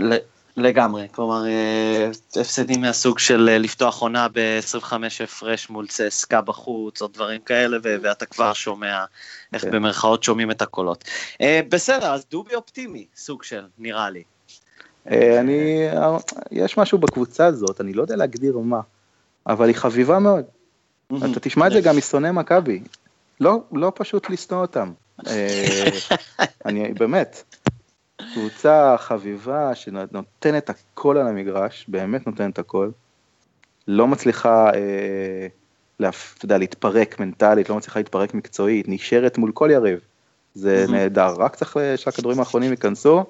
לגמרי, 0.58 1.08
כלומר 1.12 1.46
אה, 1.46 2.10
הפסדים 2.42 2.82
מהסוג 2.82 3.20
של 3.20 3.50
אה, 3.50 3.58
לפתוח 3.58 4.02
עונה 4.02 4.28
ב-25 4.34 4.94
הפרש 5.24 5.70
מול 5.70 5.88
צסקה 5.88 6.42
בחוץ 6.42 7.02
או 7.02 7.08
דברים 7.08 7.42
כאלה 7.42 7.78
ואתה 7.84 8.26
כבר 8.26 8.54
שומע 8.54 9.06
איך 9.54 9.62
כן. 9.62 9.72
במרכאות 9.72 10.24
שומעים 10.24 10.52
את 10.52 10.62
הקולות. 10.62 11.04
אה, 11.42 11.62
בסדר, 11.70 12.14
אז 12.14 12.26
דובי 12.32 12.56
אופטימי, 12.56 13.06
סוג 13.16 13.44
של, 13.44 13.66
נראה 13.78 14.10
לי. 14.10 14.24
אני, 15.40 15.88
יש 16.52 16.78
משהו 16.78 16.98
בקבוצה 16.98 17.46
הזאת, 17.46 17.82
אני 17.82 17.94
לא 17.94 18.02
יודע 18.02 18.16
להגדיר 18.16 18.58
מה, 18.58 18.80
אבל 19.48 19.68
היא 19.68 19.76
חביבה 19.76 20.20
מאוד. 20.20 20.46
אתה 21.32 21.40
תשמע 21.40 21.68
את 21.68 21.72
זה 21.72 21.82
גם 21.82 21.98
משונאי 21.98 22.32
מכבי, 22.32 22.82
לא, 23.40 23.62
לא 23.72 23.92
פשוט 23.96 24.30
לשנוא 24.30 24.62
אותם. 24.62 24.92
אני 26.66 26.94
באמת, 26.94 27.44
קבוצה 28.34 28.96
חביבה 28.98 29.76
שנותנת 29.76 30.70
הכל 30.70 31.18
על 31.18 31.28
המגרש, 31.28 31.86
באמת 31.88 32.28
נותנת 32.28 32.60
הכל, 32.60 32.90
לא 33.88 34.08
מצליחה, 34.08 34.72
אה, 34.74 35.48
אתה 36.38 36.46
יודע, 36.46 36.58
להתפרק 36.58 37.20
מנטלית, 37.20 37.70
לא 37.70 37.76
מצליחה 37.76 38.00
להתפרק 38.00 38.34
מקצועית, 38.34 38.86
נשארת 38.90 39.38
מול 39.38 39.52
כל 39.52 39.70
יריב, 39.72 40.00
זה 40.54 40.86
נהדר, 40.90 41.34
רק 41.38 41.56
צריך 41.56 41.78
שהכדורים 41.96 42.40
האחרונים 42.40 42.72
ייכנסו, 42.72 43.26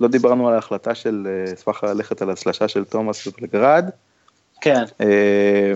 לא 0.00 0.08
דיברנו 0.08 0.48
על 0.48 0.54
ההחלטה 0.54 0.94
של, 0.94 1.26
אשמח 1.54 1.84
אה, 1.84 1.94
ללכת 1.94 2.22
על 2.22 2.30
השלשה 2.30 2.68
של 2.68 2.84
תומאס 2.84 3.26
ובלגרד. 3.26 3.90
כן. 4.60 4.84
אה, 5.00 5.72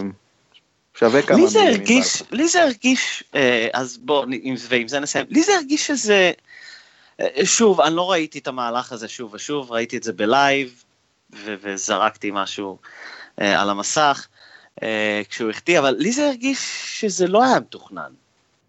שווה 0.94 1.22
כמה 1.22 1.38
לי 1.38 1.48
זה 1.48 1.62
הרגיש, 1.62 2.22
לי 2.31 2.48
זה 2.48 2.62
הרגיש, 2.62 3.25
אה, 3.35 3.68
אז 3.72 3.98
בוא, 3.98 4.27
ועם 4.68 4.88
זה 4.88 5.01
נסיים, 5.01 5.27
לי 5.31 5.42
זה 5.42 5.53
הרגיש 5.55 5.87
שזה... 5.87 6.31
שוב, 7.44 7.80
אני 7.80 7.96
לא 7.96 8.11
ראיתי 8.11 8.38
את 8.38 8.48
המהלך 8.48 8.92
הזה 8.92 9.08
שוב 9.08 9.35
ושוב, 9.35 9.72
ראיתי 9.72 9.96
את 9.96 10.02
זה 10.02 10.12
בלייב, 10.12 10.85
ו- 11.32 11.54
וזרקתי 11.62 12.30
משהו 12.32 12.78
uh, 13.40 13.44
על 13.44 13.70
המסך. 13.70 14.26
Uh, 14.80 14.85
כשהוא 15.28 15.50
החטיא, 15.50 15.78
אבל 15.78 15.96
לי 15.98 16.12
זה 16.12 16.26
הרגיש 16.26 16.58
שזה 17.00 17.26
לא 17.26 17.44
היה 17.44 17.61
מתוכנן. 17.61 18.12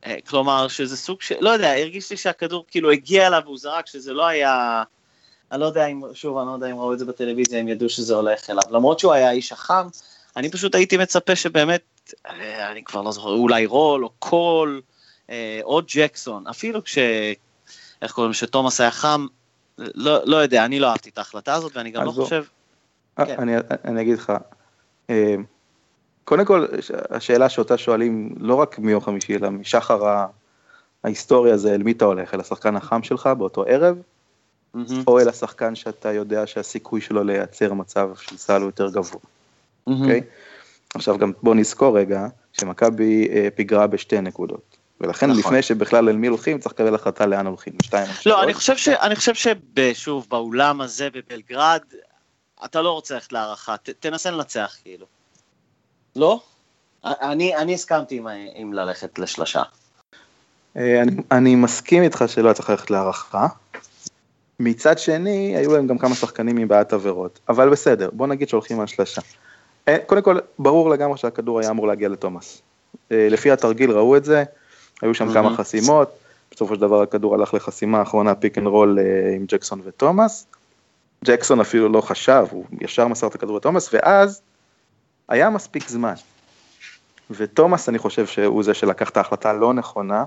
אה, 0.05 0.17
כלומר, 0.27 0.67
שזה 0.67 0.97
סוג 0.97 1.21
של, 1.21 1.35
לא 1.39 1.49
יודע, 1.49 1.73
הרגיש 1.73 2.09
לי 2.09 2.17
שהכדור 2.17 2.65
כאילו 2.67 2.91
הגיע 2.91 3.27
אליו 3.27 3.41
והוא 3.45 3.57
זרק, 3.57 3.87
שזה 3.87 4.13
לא 4.13 4.25
היה... 4.25 4.83
אני 5.51 5.61
לא 5.61 5.65
יודע 5.65 5.85
אם, 5.85 6.01
שוב, 6.13 6.37
אני 6.37 6.47
לא 6.47 6.51
יודע 6.51 6.71
אם 6.71 6.75
ראו 6.75 6.93
את 6.93 6.99
זה 6.99 7.05
בטלוויזיה, 7.05 7.59
הם 7.59 7.67
ידעו 7.67 7.89
שזה 7.89 8.15
הולך 8.15 8.49
אליו. 8.49 8.63
למרות 8.71 8.99
שהוא 8.99 9.13
היה 9.13 9.29
האיש 9.29 9.51
החם, 9.51 9.87
אני 10.37 10.51
פשוט 10.51 10.75
הייתי 10.75 10.97
מצפה 10.97 11.35
שבאמת, 11.35 12.13
אני 12.69 12.83
כבר 12.83 13.01
לא 13.01 13.11
זוכר, 13.11 13.29
אולי 13.29 13.65
רול 13.65 14.03
או 14.03 14.09
קול, 14.19 14.81
או 15.63 15.81
ג'קסון, 15.87 16.47
אפילו 16.47 16.83
כש... 16.83 16.97
איך 18.03 18.11
קוראים, 18.11 18.33
שתומאס 18.33 18.81
היה 18.81 18.91
חם, 18.91 19.25
לא, 19.77 20.19
לא 20.25 20.37
יודע, 20.37 20.65
אני 20.65 20.79
לא 20.79 20.87
אהבתי 20.87 21.09
את 21.09 21.17
ההחלטה 21.17 21.53
הזאת, 21.53 21.77
ואני 21.77 21.91
גם 21.91 22.03
לא 22.03 22.11
חושב... 22.11 22.43
כן. 23.15 23.35
אני, 23.39 23.53
אני 23.85 24.01
אגיד 24.01 24.17
לך, 24.17 24.33
קודם 26.23 26.45
כל, 26.45 26.65
השאלה 27.09 27.49
שאותה 27.49 27.77
שואלים 27.77 28.35
לא 28.39 28.55
רק 28.55 28.79
מיום 28.79 29.01
חמישי, 29.01 29.35
אלא 29.35 29.49
משחר 29.49 30.25
ההיסטוריה 31.03 31.57
זה 31.57 31.73
אל 31.73 31.83
מי 31.83 31.91
אתה 31.91 32.05
הולך, 32.05 32.33
אל 32.33 32.39
השחקן 32.39 32.75
החם 32.75 33.03
שלך 33.03 33.29
באותו 33.37 33.63
ערב, 33.67 33.97
mm-hmm. 34.75 34.79
או 35.07 35.19
אל 35.19 35.29
השחקן 35.29 35.75
שאתה 35.75 36.13
יודע 36.13 36.47
שהסיכוי 36.47 37.01
שלו 37.01 37.23
לייצר 37.23 37.73
מצב 37.73 38.09
של 38.15 38.37
סל 38.37 38.61
הוא 38.61 38.67
יותר 38.67 38.89
גבוה, 38.89 39.21
אוקיי? 39.87 40.19
Mm-hmm. 40.19 40.23
Okay? 40.23 40.95
עכשיו 40.95 41.17
גם 41.17 41.31
בוא 41.43 41.55
נזכור 41.55 41.97
רגע, 41.99 42.27
שמכבי 42.53 43.29
אה, 43.31 43.47
פיגרה 43.55 43.87
בשתי 43.87 44.21
נקודות. 44.21 44.72
ולכן 45.03 45.29
נכון. 45.29 45.39
לפני 45.39 45.61
שבכלל 45.61 46.09
אל 46.09 46.15
מי 46.15 46.27
הולכים 46.27 46.59
צריך 46.59 46.73
לקבל 46.73 46.95
החלטה 46.95 47.25
לאן 47.25 47.47
הולכים, 47.47 47.73
שתיים. 47.83 48.07
לא, 48.25 48.43
אני 48.43 48.53
חושב, 48.53 48.77
ש, 48.77 48.87
אני 48.87 49.15
חושב 49.15 49.33
ששוב, 49.35 50.27
באולם 50.29 50.81
הזה 50.81 51.09
בבלגרד, 51.09 51.81
אתה 52.65 52.81
לא 52.81 52.91
רוצה 52.91 53.13
ללכת 53.13 53.33
להארכה, 53.33 53.77
ת, 53.77 53.89
תנסה 53.89 54.31
לנצח 54.31 54.75
כאילו. 54.83 55.05
לא? 56.15 56.39
אני, 57.03 57.55
אני 57.55 57.73
הסכמתי 57.73 58.17
עם, 58.17 58.27
עם 58.55 58.73
ללכת 58.73 59.19
לשלושה. 59.19 59.61
אה, 60.77 61.01
אני, 61.01 61.11
אני 61.31 61.55
מסכים 61.55 62.03
איתך 62.03 62.23
שלא 62.27 62.53
צריך 62.53 62.69
ללכת 62.69 62.91
להארכה. 62.91 63.47
מצד 64.59 64.99
שני, 64.99 65.57
היו 65.57 65.73
להם 65.73 65.87
גם 65.87 65.97
כמה 65.97 66.15
שחקנים 66.15 66.57
עם 66.57 66.67
בעיית 66.67 66.93
עבירות, 66.93 67.39
אבל 67.49 67.69
בסדר, 67.69 68.09
בוא 68.13 68.27
נגיד 68.27 68.49
שהולכים 68.49 68.79
על 68.79 68.87
שלושה. 68.87 69.21
אה, 69.87 69.97
קודם 70.05 70.21
כל, 70.21 70.37
ברור 70.59 70.89
לגמרי 70.89 71.17
שהכדור 71.17 71.59
היה 71.59 71.69
אמור 71.69 71.87
להגיע 71.87 72.09
לתומאס. 72.09 72.61
אה, 73.11 73.27
לפי 73.31 73.51
התרגיל 73.51 73.91
ראו 73.91 74.17
את 74.17 74.25
זה, 74.25 74.43
היו 75.03 75.13
שם 75.13 75.33
כמה 75.33 75.55
חסימות, 75.57 76.11
בסופו 76.51 76.75
של 76.75 76.81
דבר 76.81 77.01
הכדור 77.01 77.35
הלך 77.35 77.53
לחסימה 77.53 77.99
האחרונה 77.99 78.35
pick 78.35 78.57
and 78.57 78.67
roll 78.67 78.99
עם 79.35 79.45
ג'קסון 79.47 79.81
ותומאס. 79.83 80.47
ג'קסון 81.25 81.59
אפילו 81.59 81.89
לא 81.89 82.01
חשב, 82.01 82.45
הוא 82.51 82.65
ישר 82.81 83.07
מסר 83.07 83.27
את 83.27 83.35
הכדור 83.35 83.57
לתומאס, 83.57 83.89
ואז 83.93 84.41
היה 85.29 85.49
מספיק 85.49 85.89
זמן. 85.89 86.13
ותומאס, 87.29 87.89
אני 87.89 87.97
חושב 87.97 88.25
שהוא 88.25 88.63
זה 88.63 88.73
שלקח 88.73 89.09
את 89.09 89.17
ההחלטה 89.17 89.49
הלא 89.49 89.73
נכונה, 89.73 90.23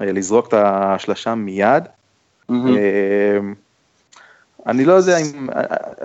אה, 0.00 0.12
לזרוק 0.12 0.48
את 0.48 0.54
השלשה 0.54 1.34
מיד. 1.34 1.84
Mm-hmm. 2.50 2.54
אני 4.66 4.84
לא 4.84 4.92
יודע 4.92 5.16
אם, 5.18 5.48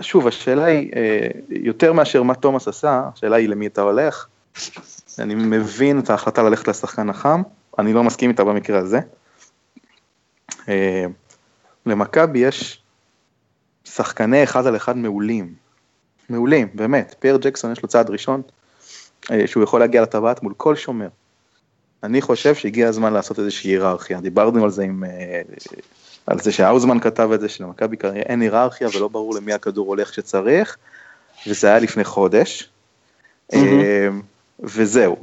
שוב, 0.01 0.27
השאלה 0.27 0.65
היא, 0.65 0.91
יותר 1.49 1.93
מאשר 1.93 2.23
מה 2.23 2.35
תומאס 2.35 2.67
עשה, 2.67 3.09
השאלה 3.13 3.35
היא 3.35 3.49
למי 3.49 3.67
אתה 3.67 3.81
הולך. 3.81 4.27
אני 5.19 5.35
מבין 5.35 5.99
את 5.99 6.09
ההחלטה 6.09 6.43
ללכת 6.43 6.67
לשחקן 6.67 7.09
החם, 7.09 7.41
אני 7.79 7.93
לא 7.93 8.03
מסכים 8.03 8.29
איתה 8.29 8.43
במקרה 8.43 8.79
הזה. 8.79 8.99
למכבי 11.85 12.39
יש 12.39 12.81
שחקני 13.85 14.43
אחד 14.43 14.67
על 14.67 14.75
אחד 14.75 14.97
מעולים. 14.97 15.53
מעולים, 16.29 16.67
באמת. 16.73 17.15
פייר 17.19 17.37
ג'קסון 17.37 17.71
יש 17.71 17.83
לו 17.83 17.89
צעד 17.89 18.09
ראשון, 18.09 18.41
אה, 19.31 19.47
שהוא 19.47 19.63
יכול 19.63 19.79
להגיע 19.79 20.01
לטבעת 20.01 20.43
מול 20.43 20.53
כל 20.57 20.75
שומר. 20.75 21.07
אני 22.03 22.21
חושב 22.21 22.55
שהגיע 22.55 22.87
הזמן 22.87 23.13
לעשות 23.13 23.39
איזושהי 23.39 23.71
היררכיה, 23.71 24.21
דיברנו 24.21 24.63
על 24.63 24.69
זה 24.69 24.83
עם, 24.83 25.03
אה, 25.03 25.41
על 26.27 26.39
זה 26.39 26.51
שהאוזמן 26.51 26.99
כתב 26.99 27.29
את 27.33 27.41
זה, 27.41 27.49
שלמכבי 27.49 27.97
כנראה 27.97 28.21
אין 28.21 28.41
היררכיה 28.41 28.87
ולא 28.95 29.07
ברור 29.07 29.35
למי 29.35 29.53
הכדור 29.53 29.87
הולך 29.87 30.09
כשצריך, 30.09 30.77
וזה 31.47 31.67
היה 31.67 31.79
לפני 31.79 32.03
חודש. 32.03 32.69
Mm-hmm. 33.51 33.55
וזהו, 34.59 35.17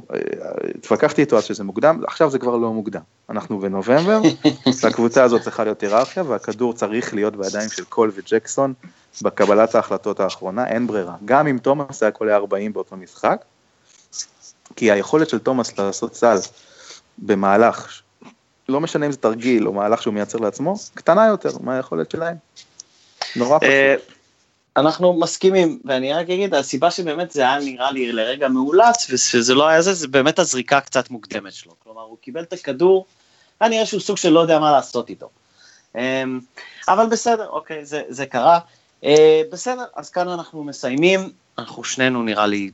התווכחתי 0.75 1.21
איתו 1.21 1.37
אז 1.37 1.43
שזה 1.43 1.63
מוקדם, 1.63 2.01
עכשיו 2.07 2.29
זה 2.29 2.39
כבר 2.39 2.57
לא 2.57 2.73
מוקדם. 2.73 3.01
אנחנו 3.29 3.59
בנובמבר, 3.59 4.21
והקבוצה 4.83 5.23
הזאת 5.23 5.41
צריכה 5.41 5.63
להיות 5.63 5.81
היררכיה, 5.81 6.23
והכדור 6.23 6.73
צריך 6.73 7.13
להיות 7.13 7.35
בידיים 7.35 7.69
של 7.69 7.83
קול 7.83 8.11
וג'קסון 8.15 8.73
בקבלת 9.21 9.75
ההחלטות 9.75 10.19
האחרונה, 10.19 10.67
אין 10.67 10.87
ברירה. 10.87 11.15
גם 11.25 11.47
אם 11.47 11.57
תומאס 11.57 12.03
היה 12.03 12.11
קולה 12.11 12.35
40 12.35 12.73
באותו 12.73 12.95
משחק, 12.95 13.45
כי 14.75 14.91
היכולת 14.91 15.29
של 15.29 15.39
תומאס 15.39 15.79
לעשות 15.79 16.15
סל 16.15 16.37
במהלך, 17.17 18.01
לא 18.69 18.81
משנה 18.81 19.05
אם 19.05 19.11
זה 19.11 19.17
תרגיל 19.17 19.67
או 19.67 19.73
מהלך 19.73 20.01
שהוא 20.01 20.13
מייצר 20.13 20.37
לעצמו, 20.37 20.75
קטנה 20.93 21.27
יותר 21.27 21.57
מהיכולת 21.61 22.11
שלהם. 22.11 22.35
נורא 23.35 23.57
אה, 23.63 23.95
פשוט. 23.97 24.12
אנחנו 24.77 25.13
מסכימים, 25.13 25.79
ואני 25.85 26.13
רק 26.13 26.29
אגיד, 26.29 26.53
הסיבה 26.53 26.91
שבאמת 26.91 27.31
זה 27.31 27.41
היה 27.41 27.59
נראה 27.59 27.91
לי 27.91 28.11
לרגע 28.11 28.47
מאולץ, 28.47 29.07
ושזה 29.09 29.55
לא 29.55 29.67
היה 29.67 29.81
זה, 29.81 29.93
זה 29.93 30.07
באמת 30.07 30.39
הזריקה 30.39 30.81
קצת 30.81 31.09
מוקדמת 31.09 31.53
שלו. 31.53 31.75
כלומר, 31.83 32.01
הוא 32.01 32.17
קיבל 32.21 32.43
את 32.43 32.53
הכדור, 32.53 33.05
היה 33.59 33.69
נראה 33.69 33.85
שהוא 33.85 34.01
סוג 34.01 34.17
של 34.17 34.29
לא 34.29 34.39
יודע 34.39 34.59
מה 34.59 34.71
לעשות 34.71 35.09
איתו. 35.09 35.29
אמ, 35.95 36.39
אבל 36.87 37.05
בסדר, 37.05 37.49
אוקיי, 37.49 37.85
זה, 37.85 38.01
זה 38.09 38.25
קרה. 38.25 38.59
אה, 39.03 39.41
בסדר, 39.51 39.85
אז 39.95 40.09
כאן 40.09 40.27
אנחנו 40.27 40.63
מסיימים, 40.63 41.29
אנחנו 41.57 41.83
שנינו 41.83 42.23
נראה 42.23 42.47
לי 42.47 42.71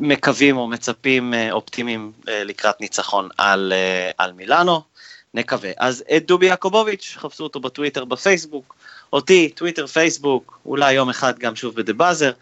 מקווים 0.00 0.56
או 0.56 0.68
מצפים 0.68 1.34
אה, 1.34 1.52
אופטימיים 1.52 2.12
אה, 2.28 2.44
לקראת 2.44 2.80
ניצחון 2.80 3.28
על, 3.38 3.72
על 4.18 4.32
מילאנו, 4.32 4.82
נקווה. 5.34 5.70
אז 5.76 6.04
את 6.16 6.26
דובי 6.26 6.46
יעקובוביץ', 6.46 7.14
חפשו 7.18 7.44
אותו 7.44 7.60
בטוויטר, 7.60 8.04
בפייסבוק. 8.04 8.75
אותי, 9.12 9.48
טוויטר, 9.48 9.86
פייסבוק, 9.86 10.58
אולי 10.66 10.92
יום 10.92 11.08
אחד 11.08 11.38
גם 11.38 11.56
שוב 11.56 11.74
בדה 11.74 11.92
באזר. 11.92 12.32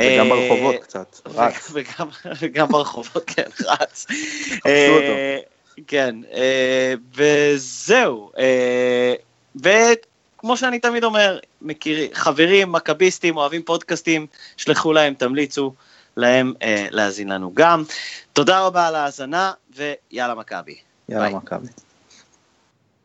וגם 0.00 0.28
ברחובות 0.28 0.74
קצת, 0.80 1.20
רץ. 1.26 1.72
וגם 2.40 2.68
ברחובות, 2.68 3.24
כן, 3.26 3.48
רץ. 3.64 4.06
אה, 4.66 5.38
כן, 5.86 6.16
אה, 6.32 6.94
וזהו. 7.14 8.30
אה, 8.38 9.14
וכמו 9.56 10.56
שאני 10.56 10.78
תמיד 10.78 11.04
אומר, 11.04 11.38
מכיר, 11.62 12.08
חברים, 12.14 12.72
מכביסטים, 12.72 13.36
אוהבים 13.36 13.62
פודקאסטים, 13.62 14.26
שלחו 14.56 14.92
להם, 14.92 15.14
תמליצו 15.14 15.74
להם 16.16 16.54
להאזין 16.90 17.28
לנו 17.28 17.50
גם. 17.54 17.84
תודה 18.32 18.60
רבה 18.60 18.86
על 18.86 18.94
ההאזנה, 18.94 19.52
ויאללה 19.76 20.34
מכבי. 20.34 20.76
יאללה 21.08 21.28
מכבי. 21.28 21.68